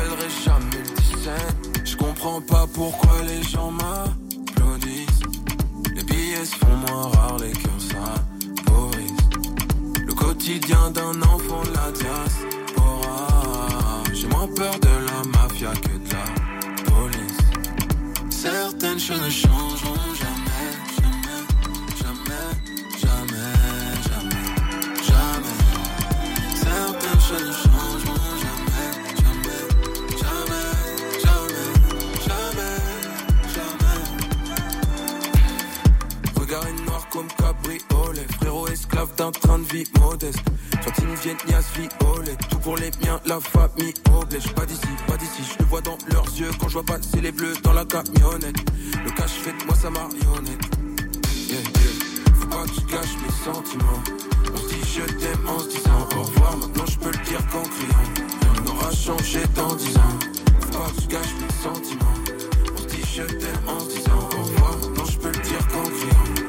[0.00, 1.82] j'appellerai jamais le 17.
[1.84, 5.20] Je comprends pas pourquoi les gens m'applaudissent.
[5.94, 9.10] Les billets se font moins rares, les cœurs s'appauvrissent.
[10.06, 13.28] Le quotidien d'un enfant de la diaspora.
[14.12, 16.24] J'ai moins peur de la mafia que de la
[16.90, 17.38] police.
[18.30, 21.42] Certaines choses ne changeront jamais, jamais,
[22.00, 22.46] jamais,
[23.02, 23.54] jamais,
[24.08, 24.44] jamais,
[25.08, 25.56] jamais.
[26.54, 27.69] Certaines choses ne changeront
[37.10, 40.40] comme cabriolet, frérot esclave d'un train de vie modeste.
[40.82, 44.52] Fantine Vietnias, violet, tout pour les miens, la famille oblige.
[44.54, 47.32] Pas d'ici, pas d'ici, je le vois dans leurs yeux quand je vois passer les
[47.32, 48.56] bleus dans la camionnette.
[49.04, 50.64] Le cash fait de moi sa marionnette.
[52.34, 54.02] Faut pas que je gâche mes sentiments.
[54.54, 57.40] On se dit je t'aime en se disant au revoir, maintenant je peux le dire
[57.50, 58.54] qu'en criant.
[58.54, 60.18] Rien n'aura changé dans dix ans.
[60.60, 62.14] Faut pas que je gâche mes sentiments.
[62.74, 65.68] On se dit je t'aime en se disant au revoir, maintenant je peux le dire
[65.68, 66.39] qu'en criant.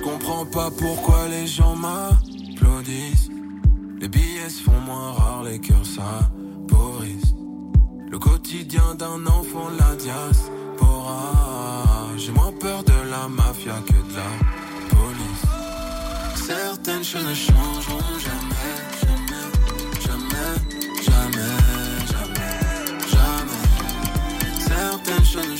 [0.00, 3.28] Je comprends pas pourquoi les gens m'applaudissent.
[4.00, 7.34] Les billets se font moins rares, les cœurs s'appauvrissent.
[8.10, 11.34] Le quotidien d'un enfant la diaspora.
[12.16, 14.30] J'ai moins peur de la mafia que de la
[14.88, 15.44] police.
[16.46, 19.44] Certaines choses ne changeront jamais, jamais,
[20.00, 20.54] jamais,
[21.02, 21.52] jamais,
[22.10, 22.56] jamais,
[23.12, 23.62] jamais.
[24.66, 25.56] Certaines choses ne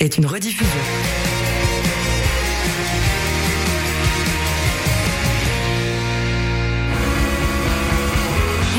[0.00, 0.80] est une rediffusion.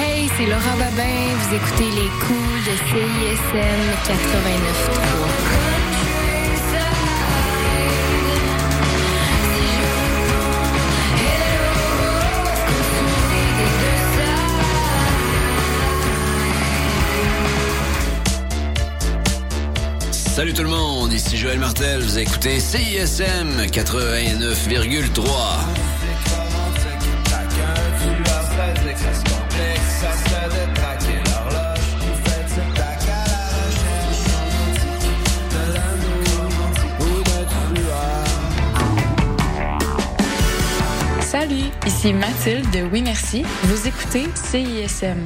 [0.01, 1.03] Hey, c'est Laurent Babin,
[1.37, 5.49] vous écoutez les coups de CISM 89.3.
[20.39, 25.19] Salut tout le monde, ici Joël Martel, vous écoutez CISM 89,3.
[41.19, 43.43] Salut, ici Mathilde de Oui Merci.
[43.63, 45.25] Vous écoutez CISM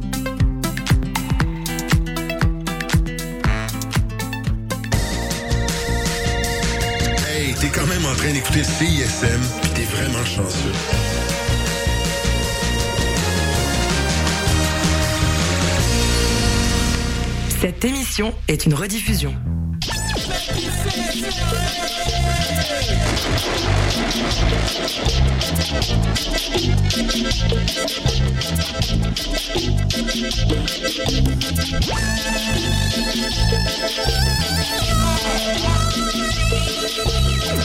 [8.11, 10.73] en train d'écouter CISM, puis t'es vraiment chanceux.
[17.61, 19.33] Cette émission est une rediffusion.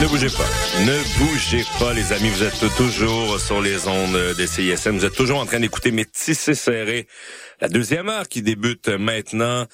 [0.00, 0.48] Ne bougez pas.
[0.84, 2.28] Ne bougez pas, les amis.
[2.30, 4.96] Vous êtes toujours sur les ondes de CISM.
[4.96, 7.06] Vous êtes toujours en train d'écouter Métis serré.
[7.60, 9.66] La deuxième heure qui débute maintenant.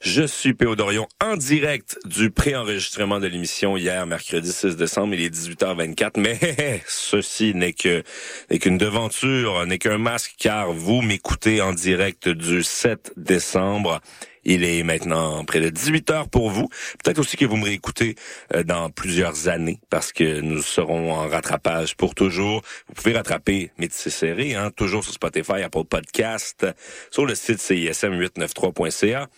[0.00, 5.22] Je suis Péo Dorion en direct du préenregistrement de l'émission hier, mercredi 6 décembre, il
[5.22, 6.12] est 18h24.
[6.16, 8.02] Mais ceci n'est que
[8.50, 14.00] n'est qu'une devanture, n'est qu'un masque, car vous m'écoutez en direct du 7 décembre.
[14.44, 16.68] Il est maintenant près de 18 heures pour vous.
[17.02, 18.16] Peut-être aussi que vous me réécoutez
[18.54, 22.62] euh, dans plusieurs années parce que nous serons en rattrapage pour toujours.
[22.88, 26.66] Vous pouvez rattraper Métis Serré, hein, toujours sur Spotify, Apple Podcast,
[27.10, 29.28] sur le site CISM893.ca.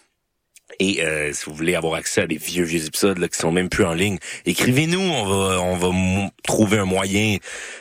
[0.80, 3.52] Et euh, si vous voulez avoir accès à des vieux vieux épisodes là, qui sont
[3.52, 5.00] même plus en ligne, écrivez-nous.
[5.00, 7.36] On va on va trouver un moyen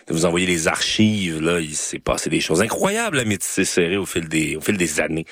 [0.07, 1.41] de vous envoyer les archives.
[1.41, 4.77] Là, il s'est passé des choses incroyables à Métis Serré au fil des au fil
[4.77, 5.25] des années.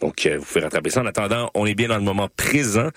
[0.00, 1.00] Donc, euh, vous pouvez rattraper ça.
[1.00, 2.90] En attendant, on est bien dans le moment présent.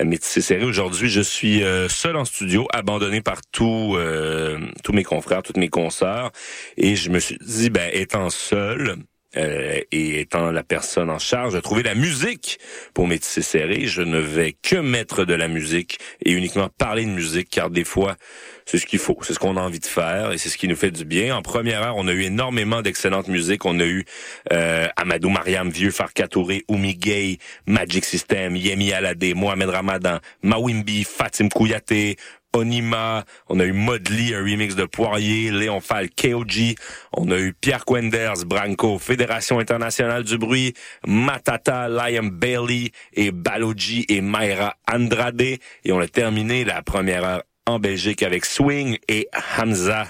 [0.00, 0.64] Euh, Métis serré.
[0.64, 5.56] Aujourd'hui, je suis euh, seul en studio, abandonné par tous euh, tous mes confrères, toutes
[5.56, 6.30] mes consoeurs.
[6.76, 8.96] Et je me suis dit, ben, étant seul,
[9.36, 12.58] euh, et étant la personne en charge de trouver la musique
[12.94, 17.10] pour Métis serré, je ne vais que mettre de la musique et uniquement parler de
[17.10, 18.16] musique, car des fois,
[18.66, 20.68] c'est ce qu'il faut, c'est ce qu'on a envie de faire et c'est ce qui
[20.68, 21.36] nous fait du bien.
[21.36, 23.64] En première heure, on a eu énormément d'excellente musique.
[23.64, 24.04] On a eu
[24.52, 31.04] euh, Amadou Mariam, Vieux Farka Touré, Oumi Gay, Magic System, Yemi Alade, Mohamed Ramadan, Mawimbi,
[31.04, 32.16] Fatim Kouyaté,
[32.54, 36.74] Onima, on a eu Modley, un remix de Poirier, Léon Fall, KOG,
[37.12, 40.74] on a eu Pierre Quenders, Branco, Fédération internationale du bruit,
[41.06, 45.40] Matata, Liam Bailey et Baloji et Mayra Andrade.
[45.40, 49.28] Et on a terminé la première heure en Belgique avec Swing et
[49.58, 50.06] Hamza.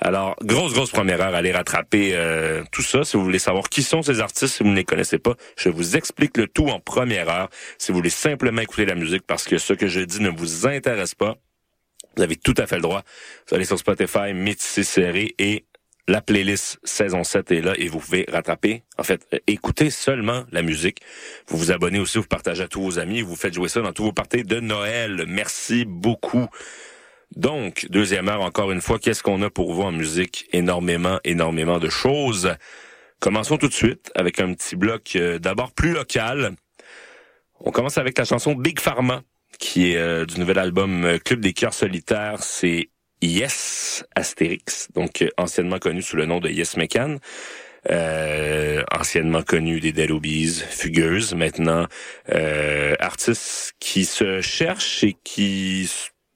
[0.00, 3.02] Alors, grosse, grosse première heure, allez rattraper euh, tout ça.
[3.02, 5.70] Si vous voulez savoir qui sont ces artistes, si vous ne les connaissez pas, je
[5.70, 7.48] vous explique le tout en première heure.
[7.78, 10.68] Si vous voulez simplement écouter la musique parce que ce que je dis ne vous
[10.68, 11.36] intéresse pas,
[12.16, 13.02] vous avez tout à fait le droit.
[13.48, 15.64] Vous allez sur Spotify, Métissé Serré et
[16.08, 20.44] la playlist saison 7 est là et vous pouvez rattraper, en fait, euh, écouter seulement
[20.50, 21.02] la musique.
[21.48, 23.92] Vous vous abonnez aussi, vous partagez à tous vos amis, vous faites jouer ça dans
[23.92, 25.26] tous vos parties de Noël.
[25.28, 26.48] Merci beaucoup.
[27.36, 30.48] Donc, deuxième heure, encore une fois, qu'est-ce qu'on a pour vous en musique?
[30.52, 32.54] Énormément, énormément de choses.
[33.20, 36.54] Commençons tout de suite avec un petit bloc euh, d'abord plus local.
[37.60, 39.24] On commence avec la chanson Big Pharma,
[39.58, 42.42] qui est euh, du nouvel album euh, Club des cœurs solitaires.
[42.42, 42.90] C'est
[43.20, 47.16] Yes Astérix, donc euh, anciennement connu sous le nom de Yes Mecan.
[47.90, 50.62] Euh, anciennement connu des Dead Obies,
[51.34, 51.86] maintenant
[52.34, 55.88] euh, artiste qui se cherche et qui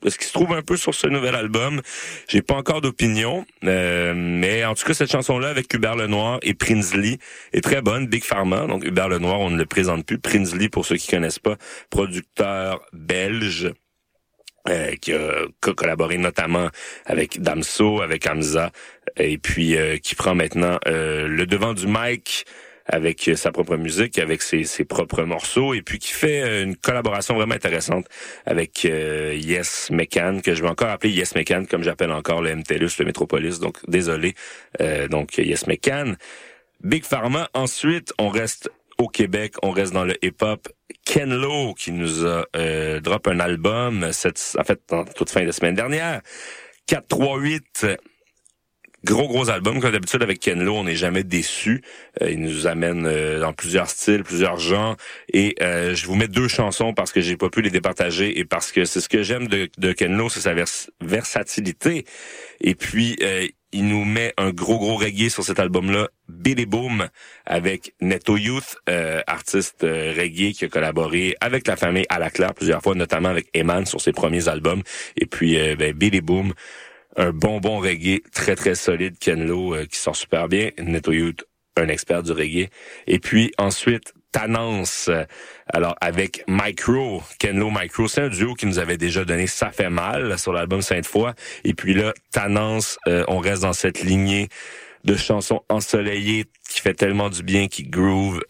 [0.04, 1.80] est-ce qu'il se trouve un peu sur ce nouvel album?
[2.28, 6.54] J'ai pas encore d'opinion, euh, mais en tout cas, cette chanson-là avec Hubert Lenoir et
[6.54, 7.18] Prinsley
[7.52, 8.06] est très bonne.
[8.06, 10.18] Big Pharma, donc Hubert Lenoir, on ne le présente plus.
[10.18, 11.56] Prinsley, pour ceux qui connaissent pas,
[11.90, 13.72] producteur belge.
[14.68, 16.68] euh, qui, a, qui a collaboré notamment
[17.06, 18.70] avec Damso, avec Hamza,
[19.16, 22.44] et puis euh, qui prend maintenant euh, le devant du mic
[22.92, 26.62] avec euh, sa propre musique, avec ses, ses propres morceaux, et puis qui fait euh,
[26.62, 28.06] une collaboration vraiment intéressante
[28.46, 32.54] avec euh, Yes Mecan, que je vais encore appeler Yes Mecan, comme j'appelle encore le
[32.54, 34.34] MTLUS, le Métropolis, donc désolé.
[34.80, 36.14] Euh, donc Yes Mecan.
[36.82, 40.68] Big Pharma, ensuite, on reste au Québec, on reste dans le hip-hop.
[41.04, 45.44] Ken Lo, qui nous a euh, drop un album, cette, en fait, en toute fin
[45.44, 46.20] de semaine dernière.
[46.86, 47.86] 438,
[49.04, 51.82] Gros gros album comme d'habitude avec Ken Lo, on n'est jamais déçu.
[52.22, 54.96] Euh, il nous amène euh, dans plusieurs styles, plusieurs genres.
[55.32, 58.44] Et euh, je vous mets deux chansons parce que j'ai pas pu les départager et
[58.44, 60.66] parce que c'est ce que j'aime de, de Ken Lo, c'est sa vers-
[61.00, 62.04] versatilité.
[62.60, 63.18] Et puis
[63.72, 67.08] il nous met un gros gros reggae sur cet album-là, Billy Boom,
[67.44, 68.76] avec Neto Youth,
[69.26, 73.48] artiste reggae qui a collaboré avec la famille à la Claire plusieurs fois, notamment avec
[73.54, 74.82] Eman sur ses premiers albums.
[75.16, 76.52] Et puis ben, Billy Boom,
[77.16, 81.44] un bonbon reggae très très solide, Ken Lo euh, qui sort super bien, Neto Youth,
[81.76, 82.68] un expert du reggae.
[83.06, 85.24] Et puis ensuite, Tanance, euh,
[85.66, 89.70] alors avec Micro, Ken Lo Micro, c'est un duo qui nous avait déjà donné Ça
[89.70, 91.32] fait mal sur l'album Sainte-Foy.
[91.64, 94.48] Et puis là, Tanance, euh, on reste dans cette lignée
[95.04, 98.40] de chansons ensoleillées qui fait tellement du bien, qui groove,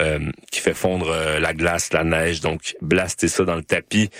[0.50, 1.10] qui fait fondre
[1.40, 2.42] la glace, la neige.
[2.42, 4.10] Donc, blaster ça dans le tapis.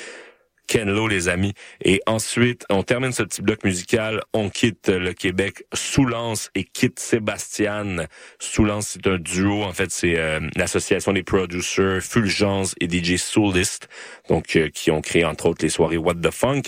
[0.72, 1.52] Ken Lo, les amis.
[1.84, 4.22] Et ensuite, on termine ce petit bloc musical.
[4.32, 5.66] On quitte le Québec.
[5.74, 8.06] Soulance et quitte Sébastien.
[8.38, 9.64] Soulance, c'est un duo.
[9.64, 13.90] En fait, c'est euh, l'association des producers Fulgence et DJ Soulist,
[14.30, 16.62] donc euh, qui ont créé entre autres les soirées What the Funk.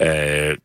[0.00, 0.56] Euh,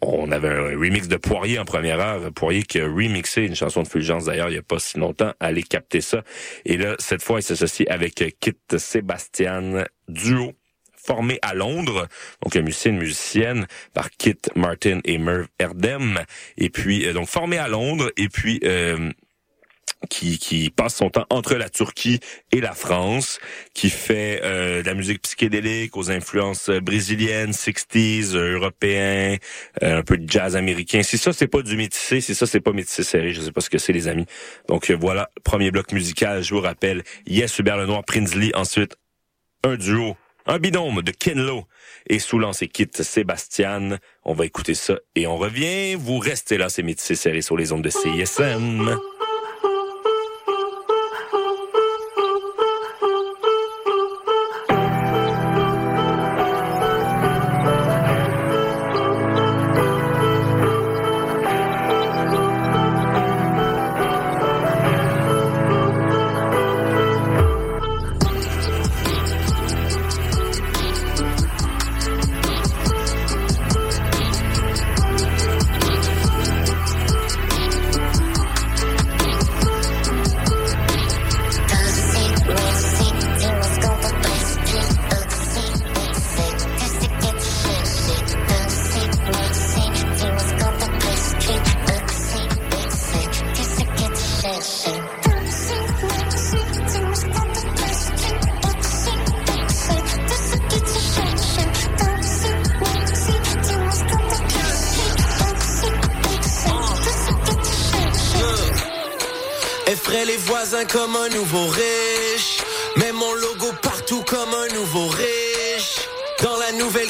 [0.00, 2.32] on avait un remix de Poirier en première heure.
[2.32, 5.34] Poirier qui a remixé une chanson de Fulgence d'ailleurs il y a pas si longtemps.
[5.40, 6.22] Allez capter ça.
[6.64, 10.54] Et là, cette fois, il s'associe avec Kit Sébastien, duo
[11.04, 12.08] formé à Londres,
[12.42, 16.20] donc un musicien, une musicienne par Kit Martin et Merv Erdem,
[16.56, 19.10] et puis euh, donc formé à Londres, et puis euh,
[20.08, 22.20] qui, qui passe son temps entre la Turquie
[22.52, 23.38] et la France,
[23.74, 29.36] qui fait euh, de la musique psychédélique aux influences brésiliennes, 60s, euh, européens,
[29.82, 31.02] euh, un peu de jazz américain.
[31.02, 33.60] Si ça c'est pas du métissé, si ça c'est pas métissé serré, je sais pas
[33.60, 34.26] ce que c'est les amis.
[34.68, 38.96] Donc euh, voilà, premier bloc musical, je vous rappelle, Yes Hubert Lenoir, Prinsley, ensuite
[39.62, 40.16] un duo
[40.46, 41.64] un bidôme de Ken Lo
[42.08, 43.98] et sous et quitte Sébastien.
[44.24, 45.94] On va écouter ça et on revient.
[45.94, 48.96] Vous restez là, c'est métissé serré sur les ondes de CISM.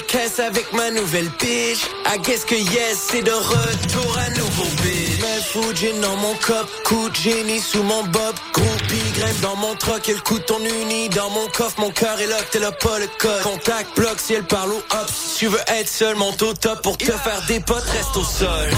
[0.07, 1.81] Caisse avec ma nouvelle pitch.
[2.07, 5.21] I guess que yes, c'est de retour à nouveau bitch.
[5.21, 8.35] Mets Fuji dans mon cop, coup de génie sous mon bob.
[8.53, 11.09] Groupie, grimpe dans mon truck et le coup de ton uni.
[11.11, 12.71] Dans mon coffre, mon cœur est lock, t'es le
[13.19, 13.43] code.
[13.43, 15.09] Contact, bloc, si elle parle au hop.
[15.09, 18.25] Si tu veux être seul, monte au top pour te faire des potes, reste au
[18.25, 18.71] sol.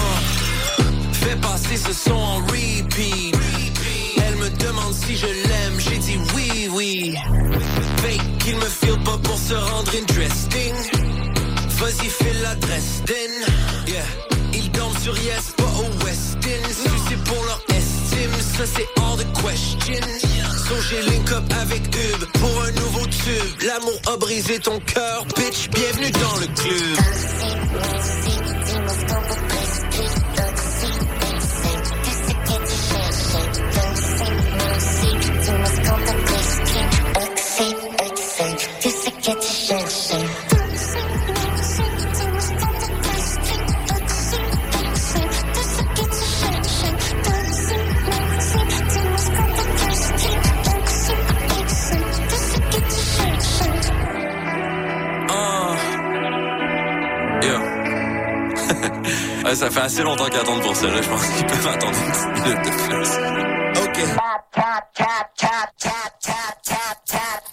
[1.13, 3.35] Fais passer ce son en repeat.
[4.25, 7.15] Elle me demande si je l'aime, j'ai dit oui, oui.
[8.47, 10.73] Qu'il me feel pas pour se rendre interesting.
[11.79, 13.33] Vas-y, file l'adresse din.
[13.85, 14.05] Yeah.
[14.53, 16.63] Ils dorment sur yes, pas au Westin.
[16.69, 20.07] Si c'est pour leur estime, ça c'est hors de question.
[20.65, 23.67] So j'ai link up avec Ub pour un nouveau tube.
[23.67, 25.69] L'amour a brisé ton cœur, bitch.
[25.71, 28.46] Bienvenue dans le club.
[59.47, 61.01] Ouais, ça fait assez longtemps qu'ils attendent pour ça, là.
[61.01, 63.09] Je pense qu'ils peuvent attendre une petite minute de plus.
[63.81, 63.97] Ok.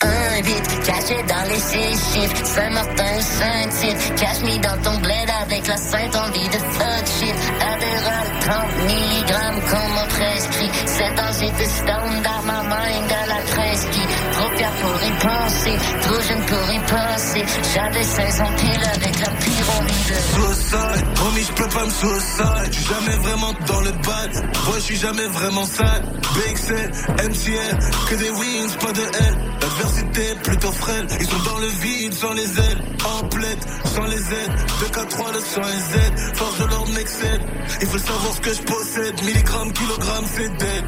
[0.00, 5.66] Un vide caché dans les six chiffres Saint-Martin, Saint-Tite Cache mis dans ton bled avec
[5.68, 8.56] la sainte envie de fuck shit Adderall, 30
[8.88, 9.30] mg
[9.70, 14.00] comme on prescrit 7 ans j'étais stone dans ma mind à la Kreski
[14.32, 17.44] Trop fier pour y penser, trop jeune pour y passer
[17.74, 21.13] J'avais 16 ans pile avec la pyramide Suicide, promis
[21.46, 24.56] je peux pas me suicide J'suis jamais vraiment dans le bad.
[24.66, 26.02] Moi j'suis jamais vraiment sale.
[26.34, 26.90] BXL,
[27.28, 29.34] MCL, que des wins, pas de L.
[29.60, 31.06] L'adversité plutôt frêle.
[31.20, 32.82] Ils sont dans le vide sans les ailes.
[33.04, 33.58] En plaide,
[33.94, 36.36] sans les aides 2K3 le sang et Z.
[36.36, 37.42] Force de l'ordre m'excède.
[37.80, 39.22] Il faut savoir ce que je possède.
[39.24, 40.84] Milligrammes, kilogrammes, c'est dead.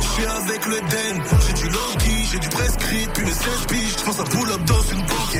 [0.00, 1.22] J'suis avec le den.
[1.46, 5.00] J'ai du low-key, j'ai du prescrit Puis le 16 piges, j'pense à pull-up dans une
[5.00, 5.34] banque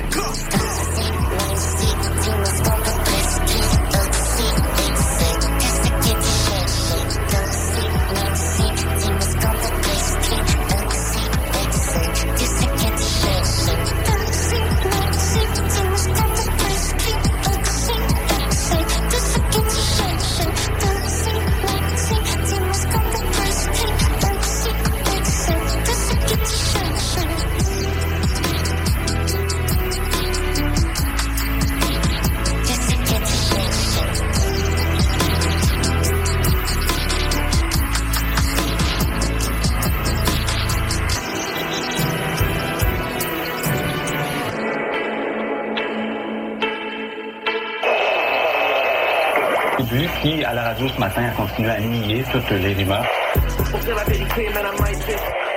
[50.45, 53.05] à la radio ce matin, a continué à nier toutes les rumeurs.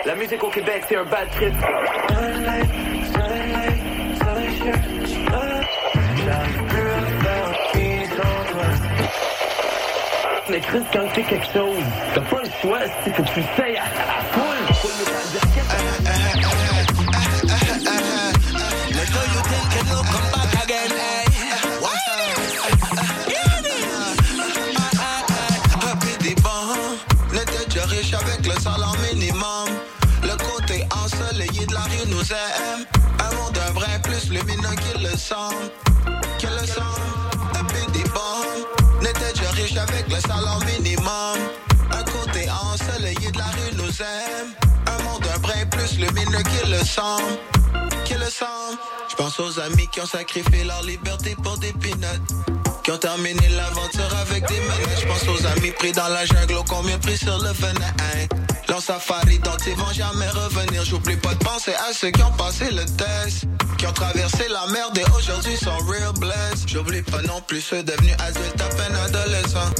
[0.06, 1.54] La musique au Québec, c'est un bad trip.
[10.50, 11.84] Mais Chris, quand tu quelque chose,
[12.14, 13.46] t'as pas le choix, il faut que tu le
[35.18, 35.72] le semble.
[36.38, 37.08] Qu'il le semble.
[37.56, 41.38] Happy des bons, l'été déjà riche avec le salaire minimum.
[41.92, 44.50] Un côté ensoleillé de la rue nous aime.
[44.86, 47.24] Un monde un brin plus lumineux qu'il le semble.
[48.06, 48.78] Qu'il le semble.
[49.10, 52.22] Je pense aux amis qui ont sacrifié leur liberté pour des peanuts.
[52.84, 55.02] Qui ont terminé l'aventure avec des menaces.
[55.02, 57.94] Je pense aux amis pris dans la jungle, combien pris sur le venin.
[58.70, 60.84] Leur safari dont ils vont jamais revenir.
[60.84, 63.46] J'oublie pas de penser à ceux qui ont passé le test.
[63.78, 66.68] Qui ont traversé la merde et aujourd'hui sont real blessed.
[66.68, 69.74] J'oublie pas non plus ceux devenus adultes à peine adolescents.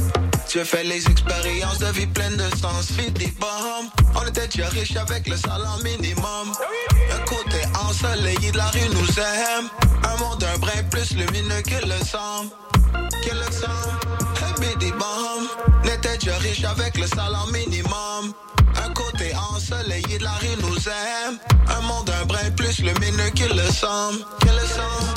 [0.48, 2.92] Tu as fait les expériences de vie pleines de sens.
[2.92, 3.34] Fit des.
[4.16, 6.54] On était déjà riches avec le salaire minimum.
[7.12, 9.70] Un côté ensoleillé de la rue nous aime.
[10.04, 12.50] Un monde un brin plus lumineux que le semble.
[13.24, 13.98] Que le semble.
[14.42, 15.48] Happy des bombes.
[15.84, 18.34] N'était déjà riche avec le salaire minimum.
[18.84, 21.40] Un côté ensoleillé de la rue nous aime.
[21.68, 22.94] Un monde un brin plus le
[23.72, 24.20] semble.
[24.42, 25.14] Que le semble.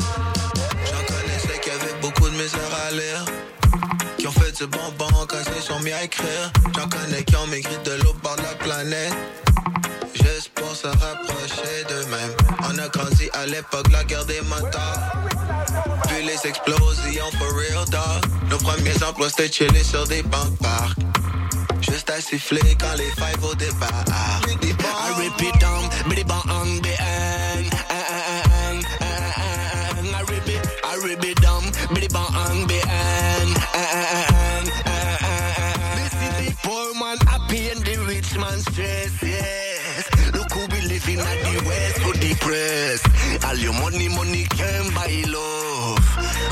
[0.85, 3.25] J'en connaissais qui avaient beaucoup de misère à lire.
[4.19, 6.53] Qui ont fait du bonbon quand ils sont mis à écrire.
[6.77, 9.15] J'en connais qui ont maigri de l'autre bord de la planète.
[10.15, 12.35] Juste pour se rapprocher d'eux-mêmes.
[12.69, 15.13] On a grandi à l'époque la guerre des motards.
[16.21, 18.21] Puis les explosions for real dog.
[18.51, 20.99] Nos premiers emplois c'était chiller sur des bancs de parc.
[21.81, 24.05] Juste à siffler quand les fives au départ.
[24.45, 27.71] I it down, biddy bang, bang, bang.
[30.13, 31.63] I rip it, I it down,
[31.95, 33.55] biddy bang, bang.
[35.97, 40.05] This is the poor man happy and the rich man stress, yes.
[40.35, 43.09] Look who we living at the west for depressed.
[43.47, 46.00] All your money, money can buy love.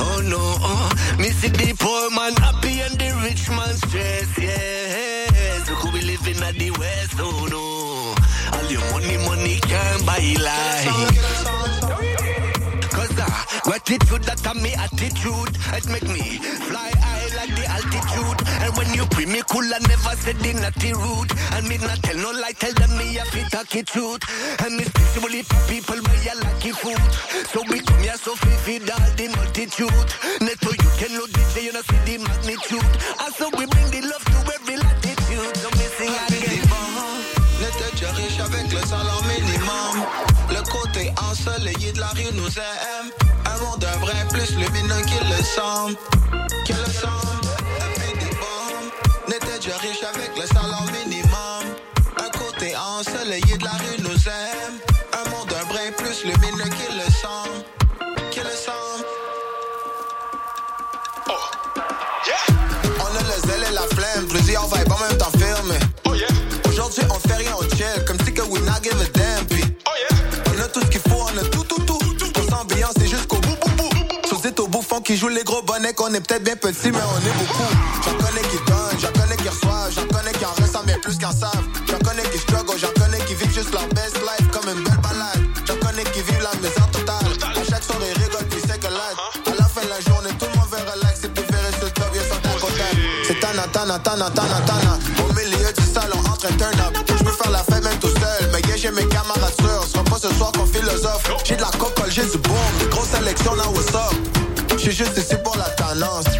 [0.00, 1.16] Oh no, oh.
[1.18, 5.68] me see the poor man happy and the rich man stress, yes.
[5.68, 8.58] Look who we living at the west, oh no.
[8.58, 11.87] All your money, money can't buy life.
[13.68, 15.52] Cause uh, gratitude that me attitude?
[15.76, 18.40] It make me fly high like the altitude.
[18.64, 22.00] And when you pre me cool I never said the naughty rude And me not
[22.00, 24.24] tell no lie tell them me a fit talkie truth.
[24.64, 27.12] And me specially for people where you lucky food.
[27.52, 28.32] So we come here so
[28.64, 30.08] feed all the multitude
[30.40, 32.92] Net for you can know DJ you know see the magnitude.
[33.20, 35.52] And so we bring the love to every latitude.
[35.60, 36.64] So me sing again.
[37.60, 40.06] N'était déjà riche avec le salaire minimum.
[40.48, 43.17] Le côté ensoleillé de la rue nous aime.
[43.60, 45.96] Monde un brin plus lumineux qu'il le semble.
[46.64, 47.27] Qu'il le semble.
[75.08, 77.72] Qui joue les gros bonnets, qu'on est peut-être bien petits, mais on est beaucoup.
[78.04, 81.16] J'en connais qui donnent, j'en connais qui reçoivent, j'en connais qui en ressentent bien plus
[81.16, 81.64] qu'en savent.
[81.88, 85.00] J'en connais qui struggle, j'en connais qui vivent juste leur best life comme une belle
[85.00, 85.40] balade.
[85.64, 87.24] J'en connais qui vivent la misère totale.
[87.40, 90.28] À chaque soir, ils rigolent, puis c'est que là, à la fin de la journée,
[90.36, 92.96] tout le monde veut relax et sur le top, y'a son contact.
[93.24, 94.92] C'est tana, tana, tana, tana, tana.
[95.24, 96.92] Au milieu du salon, en train de turn up.
[97.08, 99.88] Je peux faire la fête même tout seul, mais yeah, j'ai mes camarades sûrs.
[99.88, 101.24] Ce sera pas ce soir qu'on philosophe.
[101.48, 104.37] J'ai de la coca, j'ai du boom, des grosses sélections, là, what's up?
[104.90, 106.37] J'suis juste ici pour la tendance.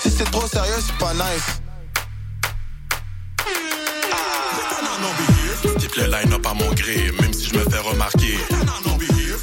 [0.00, 1.62] Si c'est trop sérieux, c'est pas nice.
[5.78, 8.36] Quitte le line-up à mon gré, même si je me fais remarquer.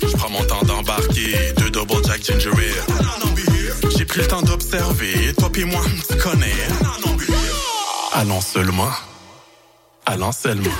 [0.02, 2.52] Je prends mon temps d'embarquer, deux double jack ginger.
[3.98, 5.34] J'ai pris le temps d'observer.
[5.38, 6.56] Toi puis moi, tu connais.
[8.14, 8.92] Allons seulement.
[10.06, 10.72] Allons seulement.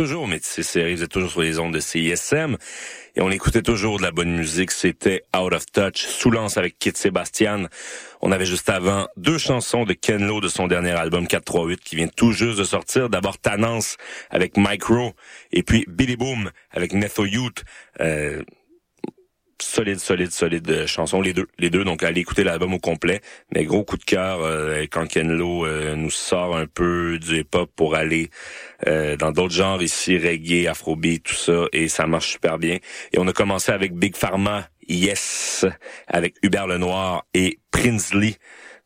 [0.00, 0.94] Toujours métissé, serré.
[0.94, 2.56] Vous êtes toujours sur les ondes de CISM.
[3.16, 4.70] Et on écoutait toujours de la bonne musique.
[4.70, 7.66] C'était Out of Touch, Soulance avec Kit Sebastian.
[8.22, 11.96] On avait juste avant deux chansons de Ken Lo de son dernier album 438 qui
[11.96, 13.10] vient tout juste de sortir.
[13.10, 13.98] D'abord Tanance
[14.30, 15.12] avec Micro
[15.52, 17.62] et puis Billy Boom avec Netho Youth.
[18.00, 18.42] Euh,
[19.62, 21.84] solide, solide, solide euh, chanson, les deux, les deux.
[21.84, 23.20] Donc, allez écouter l'album au complet.
[23.54, 27.40] Mais gros coup de cœur euh, quand Ken Lo euh, nous sort un peu du
[27.40, 28.30] hip-hop pour aller
[28.86, 32.78] euh, dans d'autres genres ici, reggae, afrobeat, tout ça, et ça marche super bien.
[33.12, 35.64] Et on a commencé avec Big Pharma, Yes,
[36.08, 38.34] avec Hubert Lenoir et Prinsley.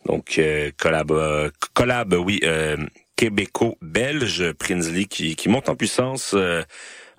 [0.04, 2.76] Donc, euh, collab, euh, collab, oui, euh,
[3.16, 6.36] québéco-belge, Prinsley, qui, qui monte en puissance.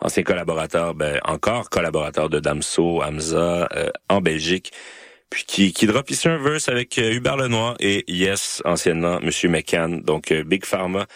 [0.05, 4.71] Ancien collaborateur, ben, encore collaborateur de Damso, Hamza, euh, en Belgique.
[5.31, 9.49] Puis qui, qui drop ici un verse avec euh, Hubert Lenoir et Yes, anciennement Monsieur
[9.49, 10.01] McCann.
[10.01, 11.07] Donc euh, Big Pharma,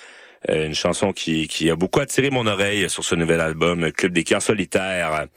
[0.50, 4.12] euh, une chanson qui, qui a beaucoup attiré mon oreille sur ce nouvel album, Club
[4.12, 5.28] des cœurs solitaires.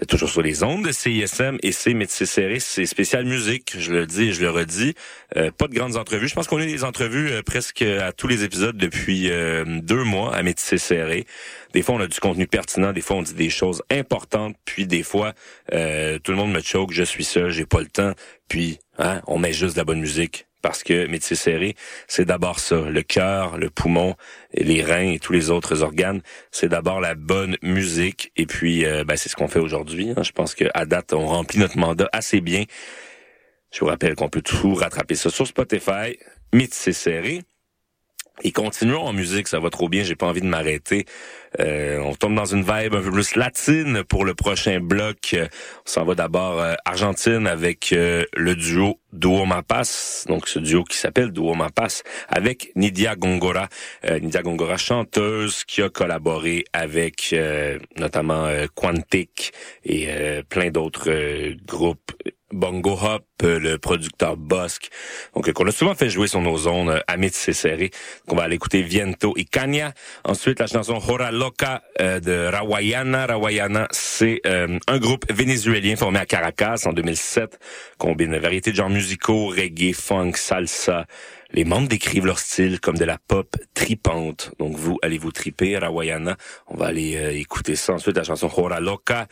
[0.00, 3.92] C'est toujours sur les ondes de CISM et c'est Métis Serré, c'est spécial musique, je
[3.92, 4.94] le dis et je le redis.
[5.36, 6.26] Euh, pas de grandes entrevues.
[6.26, 10.02] Je pense qu'on a des entrevues euh, presque à tous les épisodes depuis euh, deux
[10.02, 11.26] mois à Métis Serré.
[11.74, 14.86] Des fois, on a du contenu pertinent, des fois, on dit des choses importantes, puis
[14.86, 15.34] des fois,
[15.74, 18.14] euh, tout le monde me choque, je suis seul, j'ai pas le temps,
[18.48, 20.46] puis hein, on met juste de la bonne musique.
[20.62, 21.74] Parce que métier serré,
[22.06, 24.14] c'est d'abord ça, le cœur, le poumon,
[24.54, 26.20] les reins et tous les autres organes.
[26.50, 30.10] C'est d'abord la bonne musique, et puis euh, ben, c'est ce qu'on fait aujourd'hui.
[30.16, 30.22] hein.
[30.22, 32.64] Je pense que à date, on remplit notre mandat assez bien.
[33.72, 36.18] Je vous rappelle qu'on peut tout rattraper ça sur Spotify,
[36.52, 37.42] métier serré.
[38.42, 41.04] Et continuons en musique, ça va trop bien, j'ai pas envie de m'arrêter.
[41.58, 45.34] Euh, on tombe dans une vibe un peu plus latine pour le prochain bloc.
[45.34, 45.48] On
[45.84, 50.96] s'en va d'abord euh, Argentine avec euh, le duo Duo Mapas, donc ce duo qui
[50.96, 53.68] s'appelle Duo Mapas, avec Nidia Gongora.
[54.04, 59.52] Euh, Nidia Gongora, chanteuse qui a collaboré avec euh, notamment euh, Quantic
[59.84, 60.08] et
[60.48, 61.10] plein d'autres
[61.66, 62.12] groupes
[62.52, 64.90] Bongo Hop, le producteur Bosque,
[65.34, 67.90] donc qu'on a souvent fait jouer sur nos zones à métisser serré.
[68.26, 69.92] Donc on va aller écouter Viento y Caña.
[70.24, 73.24] Ensuite la chanson Hora Loca euh, de Rawayana.
[73.24, 77.58] Rawayana, c'est euh, un groupe vénézuélien formé à Caracas en 2007,
[77.96, 81.06] combine variété de genres musicaux, reggae, funk, salsa.
[81.52, 84.52] Les membres décrivent leur style comme de la pop tripante.
[84.58, 86.36] Donc vous, allez vous triper, Rawayana.
[86.66, 87.94] On va aller euh, écouter ça.
[87.94, 89.26] Ensuite la chanson Hora Loca.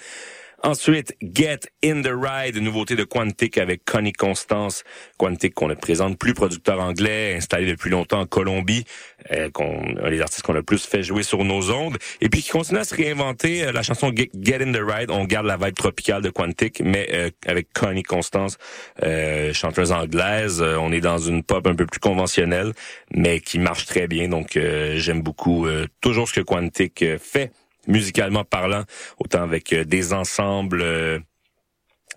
[0.65, 4.83] Ensuite, Get in the Ride, nouveauté de Quantic avec Connie Constance.
[5.17, 8.85] Quantic qu'on ne présente plus, producteur anglais, installé depuis longtemps en Colombie,
[9.31, 12.51] euh, qu'on, artistes qu'on a le plus fait jouer sur nos ondes, et puis qui
[12.51, 13.67] continue à se réinventer.
[13.67, 17.09] Euh, la chanson Get, in the Ride, on garde la vibe tropicale de Quantic, mais
[17.13, 18.59] euh, avec Connie Constance,
[19.05, 20.61] euh, chanteuse anglaise.
[20.61, 22.73] Euh, on est dans une pop un peu plus conventionnelle,
[23.15, 24.29] mais qui marche très bien.
[24.29, 25.69] Donc, euh, j'aime beaucoup
[26.01, 27.53] toujours ce que Quantic fait
[27.89, 28.85] musicalement parlant,
[29.19, 31.19] autant avec euh, des ensembles euh,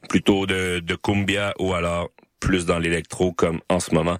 [0.10, 4.18] plutôt de, de cumbia ou alors plus dans l'électro comme en ce moment.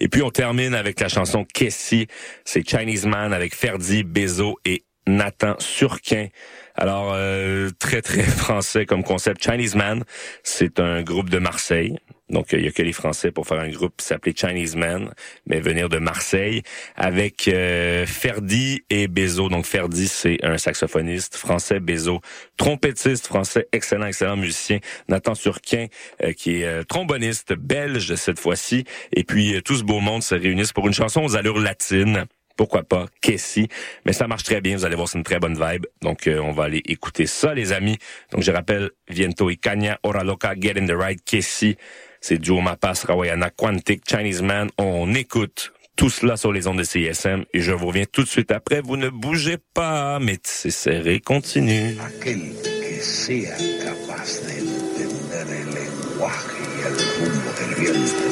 [0.00, 2.06] Et puis on termine avec la chanson Kessie,
[2.44, 6.28] c'est Chinese Man avec Ferdi, Bezo et Nathan Surquin.
[6.74, 9.42] Alors euh, très très français comme concept.
[9.42, 10.04] Chinese Man,
[10.42, 11.96] c'est un groupe de Marseille.
[12.28, 15.10] Donc il y a que les Français pour faire un groupe qui s'appelait Chinese Man,
[15.46, 16.62] mais venir de Marseille
[16.96, 19.48] avec euh, Ferdi et Bezo.
[19.48, 22.20] Donc Ferdi c'est un saxophoniste français, Bezo
[22.56, 24.78] trompettiste français, excellent excellent musicien.
[25.08, 25.86] Nathan Surquin
[26.22, 28.84] euh, qui est euh, tromboniste belge cette fois-ci.
[29.12, 32.26] Et puis euh, tout ce beau monde se réunissent pour une chanson aux allures latines
[32.56, 33.68] pourquoi pas, Kessie.
[34.04, 35.86] Mais ça marche très bien, vous allez voir, c'est une très bonne vibe.
[36.02, 37.98] Donc, euh, on va aller écouter ça, les amis.
[38.32, 41.76] Donc, je rappelle, Viento y Caña, Ora Loca, Get in the Ride, Kessie.
[42.20, 44.70] C'est Duo Mapas, Rawayana, Quantic, Chinese Man.
[44.78, 48.28] On écoute tout cela sur les ondes de CISM et je vous reviens tout de
[48.28, 48.80] suite après.
[48.82, 51.96] Vous ne bougez pas, mais c'est serré, continue.
[52.00, 58.28] aquel que sea capaz de entender el lenguaje y el rumbo del viento,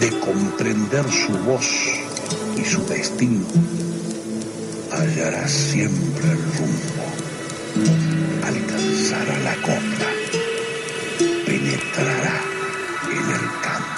[0.00, 1.68] de comprender su voz
[2.56, 3.46] y su destino,
[4.90, 7.04] hallará siempre el rumbo,
[8.44, 10.08] alcanzará la copla,
[11.76, 12.40] penetrará
[13.10, 13.94] en el campo.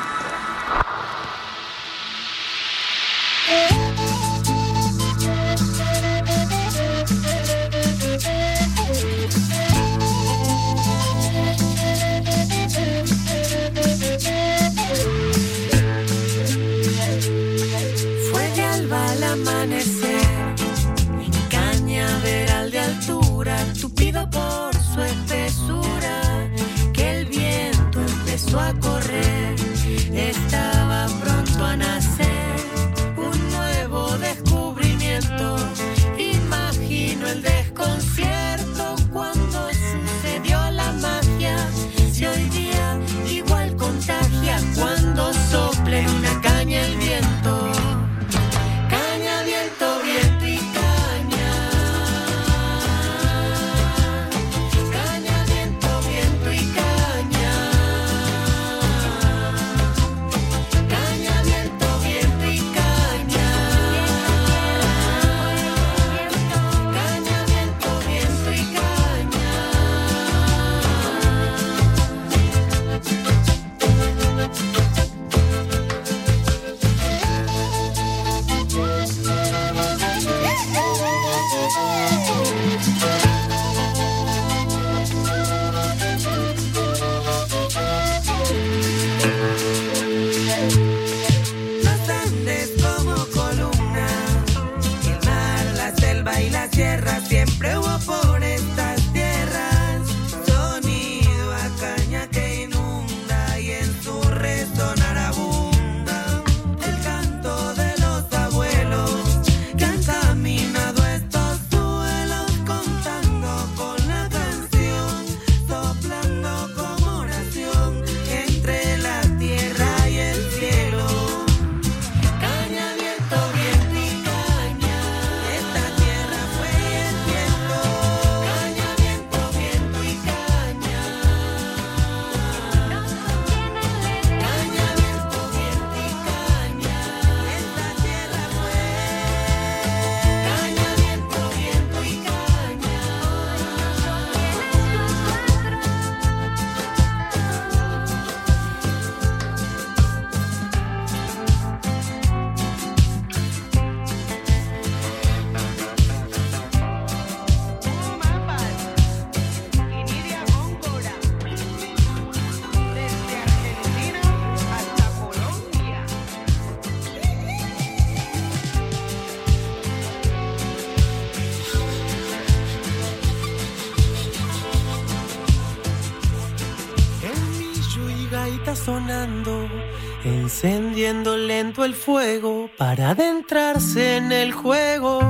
[181.86, 185.20] el fuego para adentrarse en el juego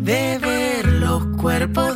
[0.00, 1.89] de ver los cuerpos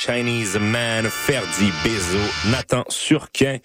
[0.00, 3.58] Chinese Man, Ferdi Bezo, Nathan Surquin.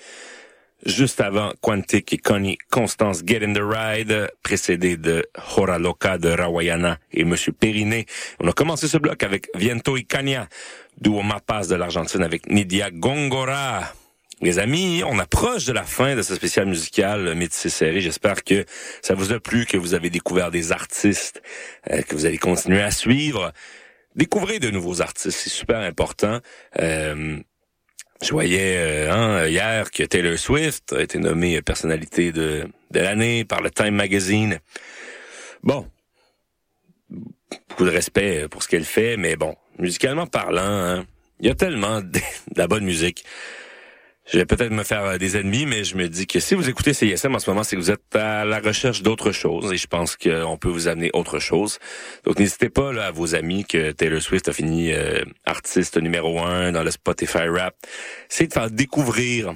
[0.86, 5.26] Juste avant, Quantic et Connie Constance Get in the Ride, précédé de
[5.56, 8.06] Hora Loca de Rawayana et Monsieur Periné.
[8.41, 10.49] On a commencé ce bloc avec Viento y Cania,
[10.99, 13.94] duo Mapas de l'Argentine avec Nidia Gongora.
[14.41, 18.02] Les amis, on approche de la fin de ce spécial musical Métis Série.
[18.02, 18.66] J'espère que
[19.02, 21.41] ça vous a plu, que vous avez découvert des artistes,
[21.90, 23.53] euh, que vous allez continuer à suivre.
[24.16, 26.40] Découvrez de nouveaux artistes, c'est super important.
[26.80, 27.38] Euh,
[28.22, 33.62] je voyais euh, hein, hier que Taylor Swift a été nommée personnalité de, l'année par
[33.62, 34.60] le Time Magazine.
[35.64, 35.86] Bon,
[37.10, 41.06] beaucoup de respect pour ce qu'elle fait, mais bon, musicalement parlant, hein,
[41.42, 42.20] il y a tellement de
[42.56, 43.26] la bonne musique.
[44.26, 46.68] Je vais peut-être me faire euh, des ennemis, mais je me dis que si vous
[46.68, 49.77] écoutez CISM en ce moment, c'est que vous êtes à la recherche d'autre chose et
[49.77, 51.77] je pense qu'on peut vous amener autre chose.
[52.23, 56.39] Donc n'hésitez pas là, à vos amis que Taylor Swift a fini euh, artiste numéro
[56.39, 57.76] un dans le Spotify Rap.
[58.27, 59.53] C'est de faire découvrir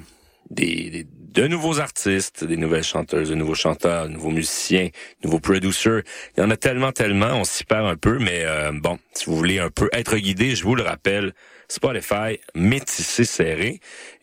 [0.50, 5.26] des, des, de nouveaux artistes, des nouvelles chanteuses, de nouveaux chanteurs, de nouveaux musiciens, de
[5.28, 6.02] nouveaux producers.
[6.36, 9.26] Il y en a tellement, tellement, on s'y perd un peu, mais euh, bon, si
[9.26, 11.32] vous voulez un peu être guidé, je vous le rappelle,
[11.68, 13.80] Spotify, métissé serré,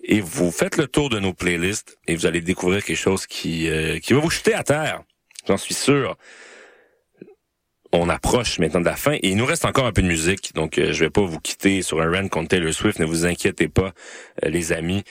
[0.08, 3.70] et vous faites le tour de nos playlists et vous allez découvrir quelque chose qui,
[3.70, 5.04] euh, qui va vous jeter à terre.
[5.48, 6.18] J'en suis sûr.
[7.92, 10.54] On approche maintenant de la fin et il nous reste encore un peu de musique,
[10.56, 13.26] donc euh, je vais pas vous quitter sur un run contre Taylor Swift, ne vous
[13.26, 13.94] inquiétez pas,
[14.44, 15.04] euh, les amis.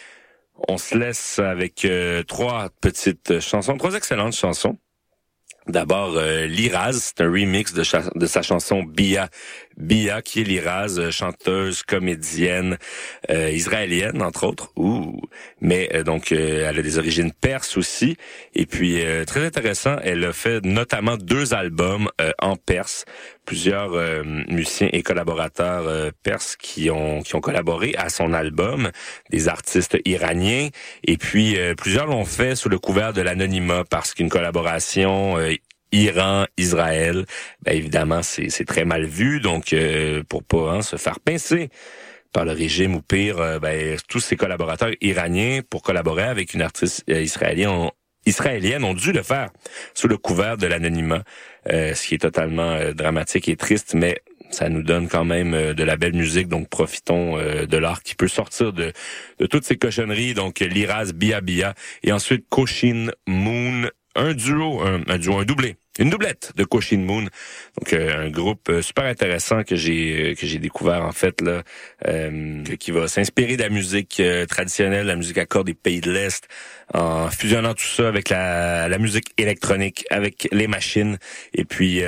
[0.68, 4.78] On se laisse avec euh, trois petites chansons, trois excellentes chansons.
[5.68, 7.82] D'abord, euh, Liraz, c'est un remix de,
[8.14, 9.28] de, sa chanson Bia.
[9.76, 12.78] Bia, qui est euh, chanteuse, comédienne,
[13.30, 14.72] euh, israélienne, entre autres.
[14.76, 15.20] Ouh.
[15.60, 18.16] Mais euh, donc, euh, elle a des origines perses aussi.
[18.54, 22.08] Et puis, très intéressant, elle a fait notamment deux albums
[22.40, 23.04] en perse.
[23.44, 28.90] Plusieurs musiciens et collaborateurs perses qui ont, qui ont collaboré à son album,
[29.30, 30.68] des artistes iraniens.
[31.04, 35.36] Et puis, plusieurs l'ont fait sous le couvert de l'anonymat parce qu'une collaboration
[35.92, 37.26] Iran, Israël,
[37.62, 41.70] ben évidemment c'est très mal vu, donc euh, pour pas hein, se faire pincer
[42.32, 46.62] par le régime ou pire, euh, ben, tous ces collaborateurs iraniens pour collaborer avec une
[46.62, 47.90] artiste euh, israélienne ont,
[48.26, 49.50] israélienne ont dû le faire
[49.94, 51.22] sous le couvert de l'anonymat,
[51.68, 54.18] ce qui est totalement dramatique et triste, mais
[54.50, 58.26] ça nous donne quand même de la belle musique, donc profitons de l'art qui peut
[58.26, 58.92] sortir de,
[59.38, 60.34] de toutes ces cochonneries.
[60.34, 65.76] Donc Liraz Bia Bia et ensuite Koshin Moon, un duo, un, un duo, un doublé
[65.98, 70.34] une doublette de Koshin Moon, donc euh, un groupe euh, super intéressant que j'ai euh,
[70.34, 71.62] que j'ai découvert en fait là,
[72.06, 76.10] euh, qui va s'inspirer de la musique traditionnelle, la musique à cordes des pays de
[76.10, 76.48] l'Est,
[76.94, 81.18] en fusionnant tout ça avec la, la musique électronique, avec les machines,
[81.54, 82.02] et puis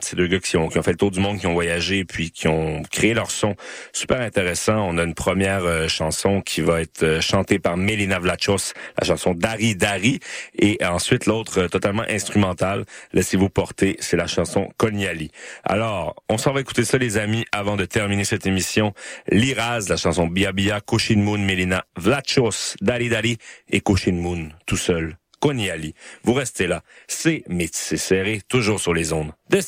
[0.00, 2.04] ces deux gars qui ont, qui ont fait le tour du monde, qui ont voyagé,
[2.04, 3.56] puis qui ont créé leur son
[3.92, 4.86] super intéressant.
[4.88, 9.74] On a une première chanson qui va être chantée par Melina Vlachos, la chanson Dari
[9.74, 10.20] Dari,
[10.58, 15.30] et ensuite l'autre totalement instrumentale, Laissez-vous porter, c'est la chanson Cognali.
[15.64, 18.92] Alors, on s'en va écouter ça les amis avant de terminer cette émission.
[19.30, 23.38] Liraz, la chanson Bia Bia, Koshin Moon, Melina, Vlachos, Dari Dari
[23.70, 25.16] et Koshin Moon, tout seul.
[25.40, 25.94] Cognali.
[26.24, 26.82] Vous restez là.
[27.06, 29.60] C'est Métissé Serré, toujours sur les ondes de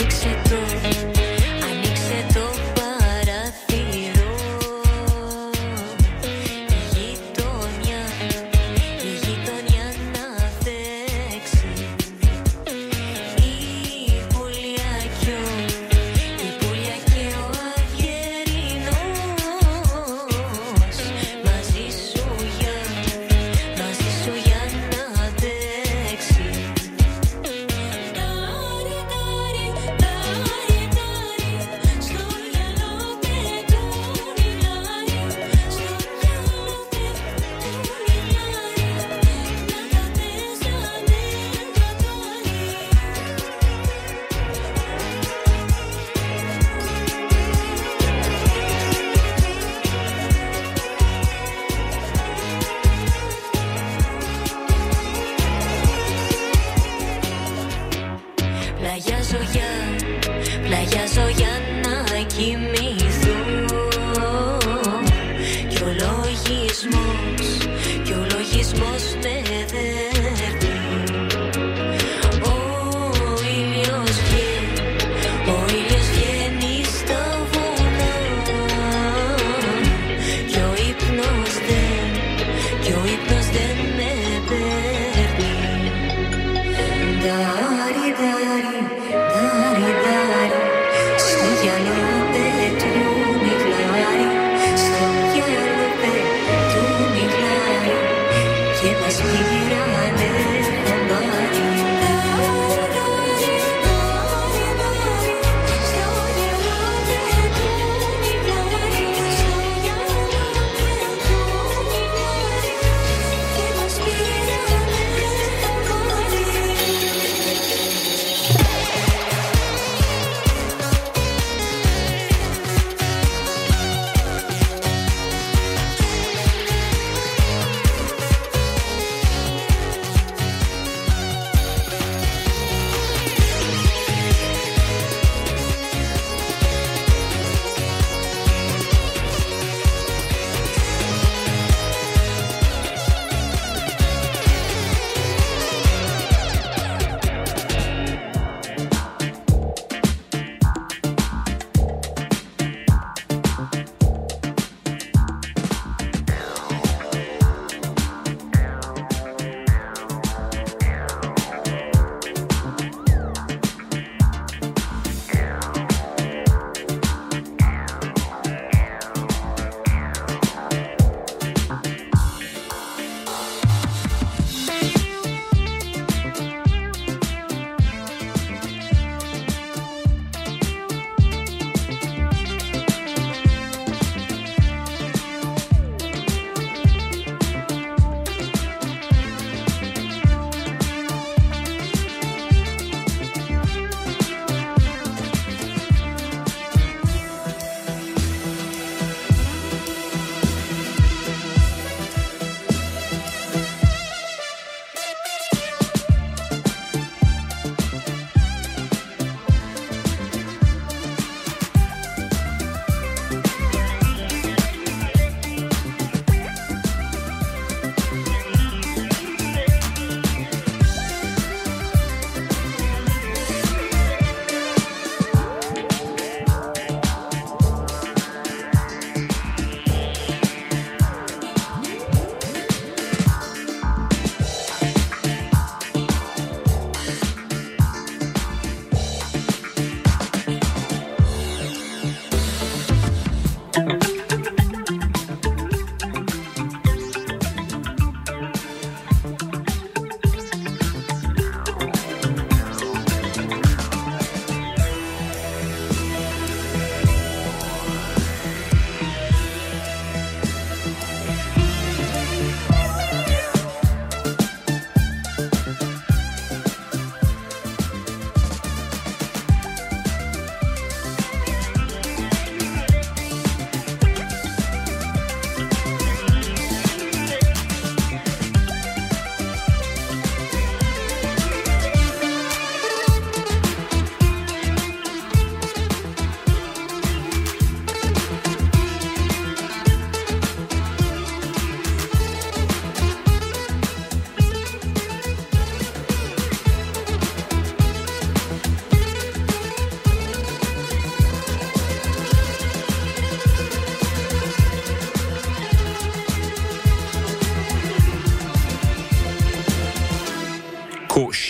[0.00, 0.29] addiction.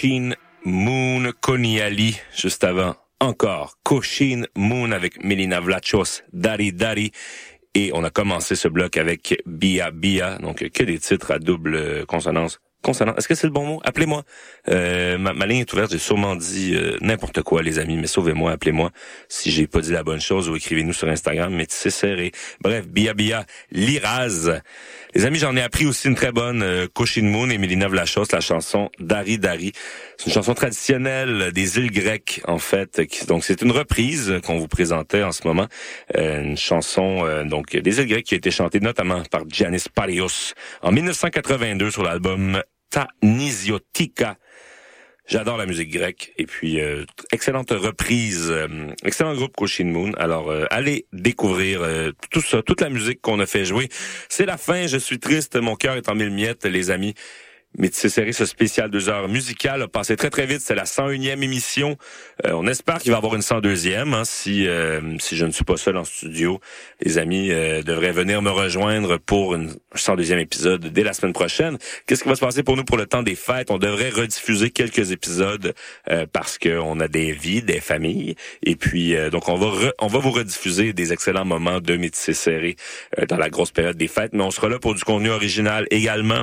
[0.00, 2.96] Koshin Moon Koniali, juste avant.
[3.20, 7.12] Encore Koshin Moon avec Melina Vlachos, Dari Dari.
[7.74, 12.06] Et on a commencé ce bloc avec Bia Bia, donc que des titres à double
[12.06, 12.60] consonance.
[12.82, 13.80] Consonance, est-ce que c'est le bon mot?
[13.84, 14.22] Appelez-moi.
[14.68, 18.06] Euh, ma, ma ligne est ouverte, j'ai sûrement dit euh, n'importe quoi, les amis, mais
[18.06, 18.90] sauvez-moi, appelez-moi
[19.28, 22.32] si j'ai pas dit la bonne chose ou écrivez-nous sur Instagram, mais c'est serré.
[22.62, 24.62] Bref, Bia Bia, Liraz.
[25.14, 28.26] Les amis, j'en ai appris aussi une très bonne euh, Koshin Moon et Mélina Vlachos,
[28.32, 29.72] la chanson Dari Dari.
[30.16, 33.00] C'est une chanson traditionnelle des îles grecques, en fait.
[33.26, 35.66] donc, c'est une reprise qu'on vous présentait en ce moment.
[36.16, 39.86] Euh, une chanson euh, donc des îles grecques qui a été chantée notamment par Giannis
[39.92, 44.36] Parios en 1982 sur l'album Ta Nisiotika.
[45.30, 48.66] J'adore la musique grecque et puis euh, excellente reprise, euh,
[49.04, 50.10] excellent groupe Koshin Moon.
[50.18, 53.88] Alors euh, allez découvrir euh, tout ça, toute la musique qu'on a fait jouer.
[54.28, 57.14] C'est la fin, je suis triste, mon cœur est en mille miettes, les amis.
[57.78, 60.60] Métissé série, ce spécial deux heures musicales a passé très très vite.
[60.60, 61.96] C'est la 101e émission.
[62.44, 64.12] Euh, on espère qu'il va y avoir une 102e.
[64.12, 66.60] Hein, si euh, si je ne suis pas seul en studio,
[67.00, 71.78] les amis euh, devraient venir me rejoindre pour une 102e épisode dès la semaine prochaine.
[72.06, 73.70] Qu'est-ce qui va se passer pour nous pour le temps des fêtes?
[73.70, 75.72] On devrait rediffuser quelques épisodes
[76.10, 78.34] euh, parce que on a des vies, des familles.
[78.64, 81.96] Et puis euh, donc on va re- on va vous rediffuser des excellents moments de
[81.96, 82.74] Métissé serré
[83.20, 84.32] euh, dans la grosse période des fêtes.
[84.32, 86.42] Mais on sera là pour du contenu original également.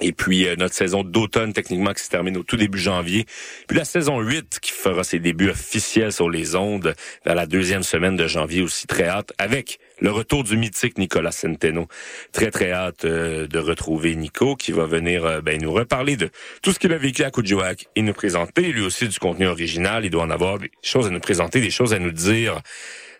[0.00, 3.26] Et puis euh, notre saison d'automne techniquement qui se termine au tout début janvier.
[3.68, 6.94] Puis la saison 8 qui fera ses débuts officiels sur les ondes
[7.26, 11.32] dans la deuxième semaine de janvier aussi très hâte avec le retour du mythique Nicolas
[11.32, 11.86] Centeno.
[12.32, 16.30] Très très hâte euh, de retrouver Nico qui va venir euh, ben, nous reparler de
[16.62, 20.04] tout ce qu'il a vécu à Coudjouac et nous présenter lui aussi du contenu original.
[20.04, 22.60] Il doit en avoir des choses à nous présenter, des choses à nous dire.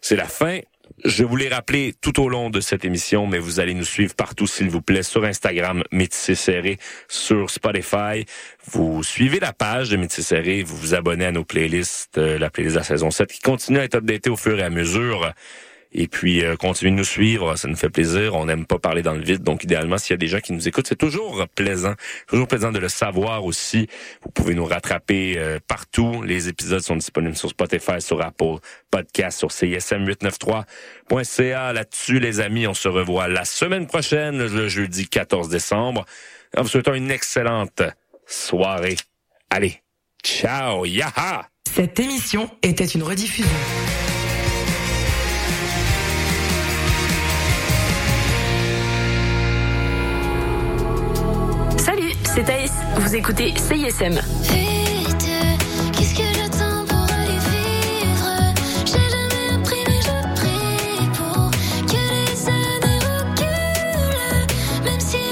[0.00, 0.60] C'est la fin.
[1.04, 4.14] Je vous l'ai rappelé tout au long de cette émission, mais vous allez nous suivre
[4.14, 6.78] partout, s'il vous plaît, sur Instagram, Métissé Serré,
[7.08, 8.26] sur Spotify.
[8.66, 12.50] Vous suivez la page de Métissé Serré, vous vous abonnez à nos playlists, euh, la
[12.50, 15.32] playlist de la saison 7, qui continue à être updatée au fur et à mesure.
[15.92, 18.36] Et puis, euh, continuez de nous suivre, ça nous fait plaisir.
[18.36, 20.52] On n'aime pas parler dans le vide, donc idéalement, s'il y a des gens qui
[20.52, 21.94] nous écoutent, c'est toujours plaisant.
[22.28, 23.88] Toujours plaisant de le savoir aussi.
[24.22, 26.22] Vous pouvez nous rattraper euh, partout.
[26.22, 28.58] Les épisodes sont disponibles sur Spotify, sur Apple
[28.90, 31.72] Podcast, sur CISM893.ca.
[31.72, 36.04] Là-dessus, les amis, on se revoit la semaine prochaine, le jeudi 14 décembre.
[36.56, 37.82] En vous souhaitant une excellente
[38.26, 38.94] soirée.
[39.50, 39.82] Allez,
[40.24, 41.48] ciao, yaha!
[41.68, 43.50] Cette émission était une rediffusion.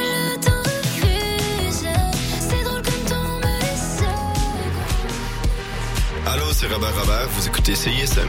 [0.02, 1.86] Le temps refuse.
[2.40, 4.02] C'est drôle comme ton me laisse
[6.26, 8.28] Allô, c'est Robert Robert, vous écoutez CISM.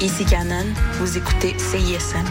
[0.00, 0.66] ici Canon.
[1.00, 2.24] Vous écoutez CISM.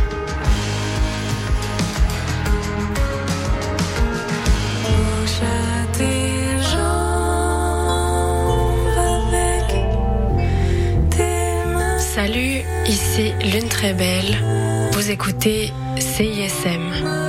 [12.00, 14.38] Salut, ici Lune Très Belle.
[14.92, 17.23] Vous écoutez CISM.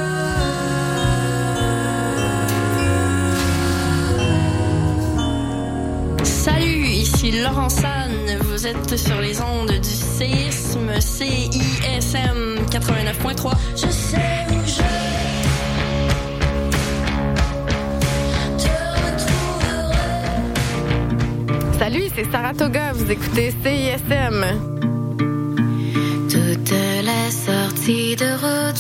[7.43, 8.11] Laurent San.
[8.43, 13.52] Vous êtes sur les ondes du séisme CISM 89.3.
[13.74, 14.82] Je sais où je
[21.78, 22.93] Salut, c'est Saratoga.
[22.93, 24.44] Vous écoutez CISM.
[26.31, 28.77] Toutes les sorties de route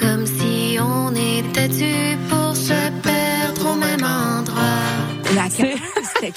[0.00, 4.62] comme si on était dû pour se perdre au même endroit.
[5.34, 6.32] La c'était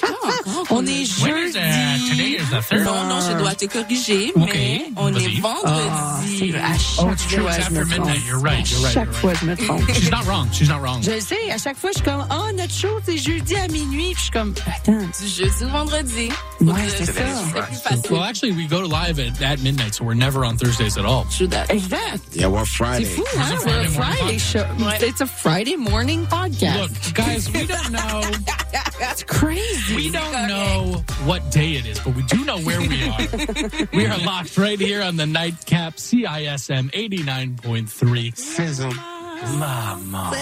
[2.50, 2.84] the third.
[2.84, 6.54] Non, non, je dois te corriger, mais on est vendredi.
[6.56, 7.42] À chaque Oh, it's true.
[7.42, 8.06] fois, It's je me after trompe.
[8.06, 8.26] midnight.
[8.26, 8.70] You're right.
[8.70, 8.94] You're À right.
[8.94, 9.92] chaque fois, je me trompe.
[9.92, 10.48] She's not wrong.
[10.52, 11.02] She's not wrong.
[11.02, 13.68] Je le sais, à chaque fois, je suis comme, oh, notre show, c'est jeudi à
[13.68, 14.12] minuit.
[14.12, 14.92] Puis je suis comme, attends.
[15.20, 16.28] Du jeudi au vendredi.
[16.60, 17.12] Ouais, c'est ça.
[17.12, 18.10] C'est plus facile.
[18.10, 21.26] Well, actually, we go live at, at midnight, so we're never on Thursdays at all.
[21.68, 22.34] Exact.
[22.34, 23.04] Yeah, we're C'est Friday.
[23.04, 23.56] fou, It's hein?
[23.62, 25.06] a We're a Friday morning Friday show.
[25.06, 26.80] It's a Friday morning podcast.
[26.80, 28.20] Look, guys, we don't know.
[29.00, 29.96] That's crazy.
[29.96, 30.49] We don't know
[31.24, 33.18] what day it is, but we do know where we are.
[33.92, 38.36] we are locked right here on the nightcap CISM 89.3.
[38.36, 38.92] Sizzle.
[39.58, 40.32] Mama.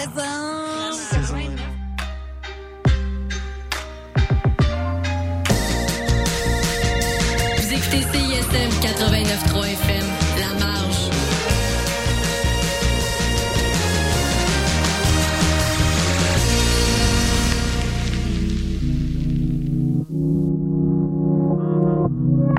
[0.93, 1.49] sizzle.
[7.57, 10.18] Vous écoutez CISM 89.3 FM.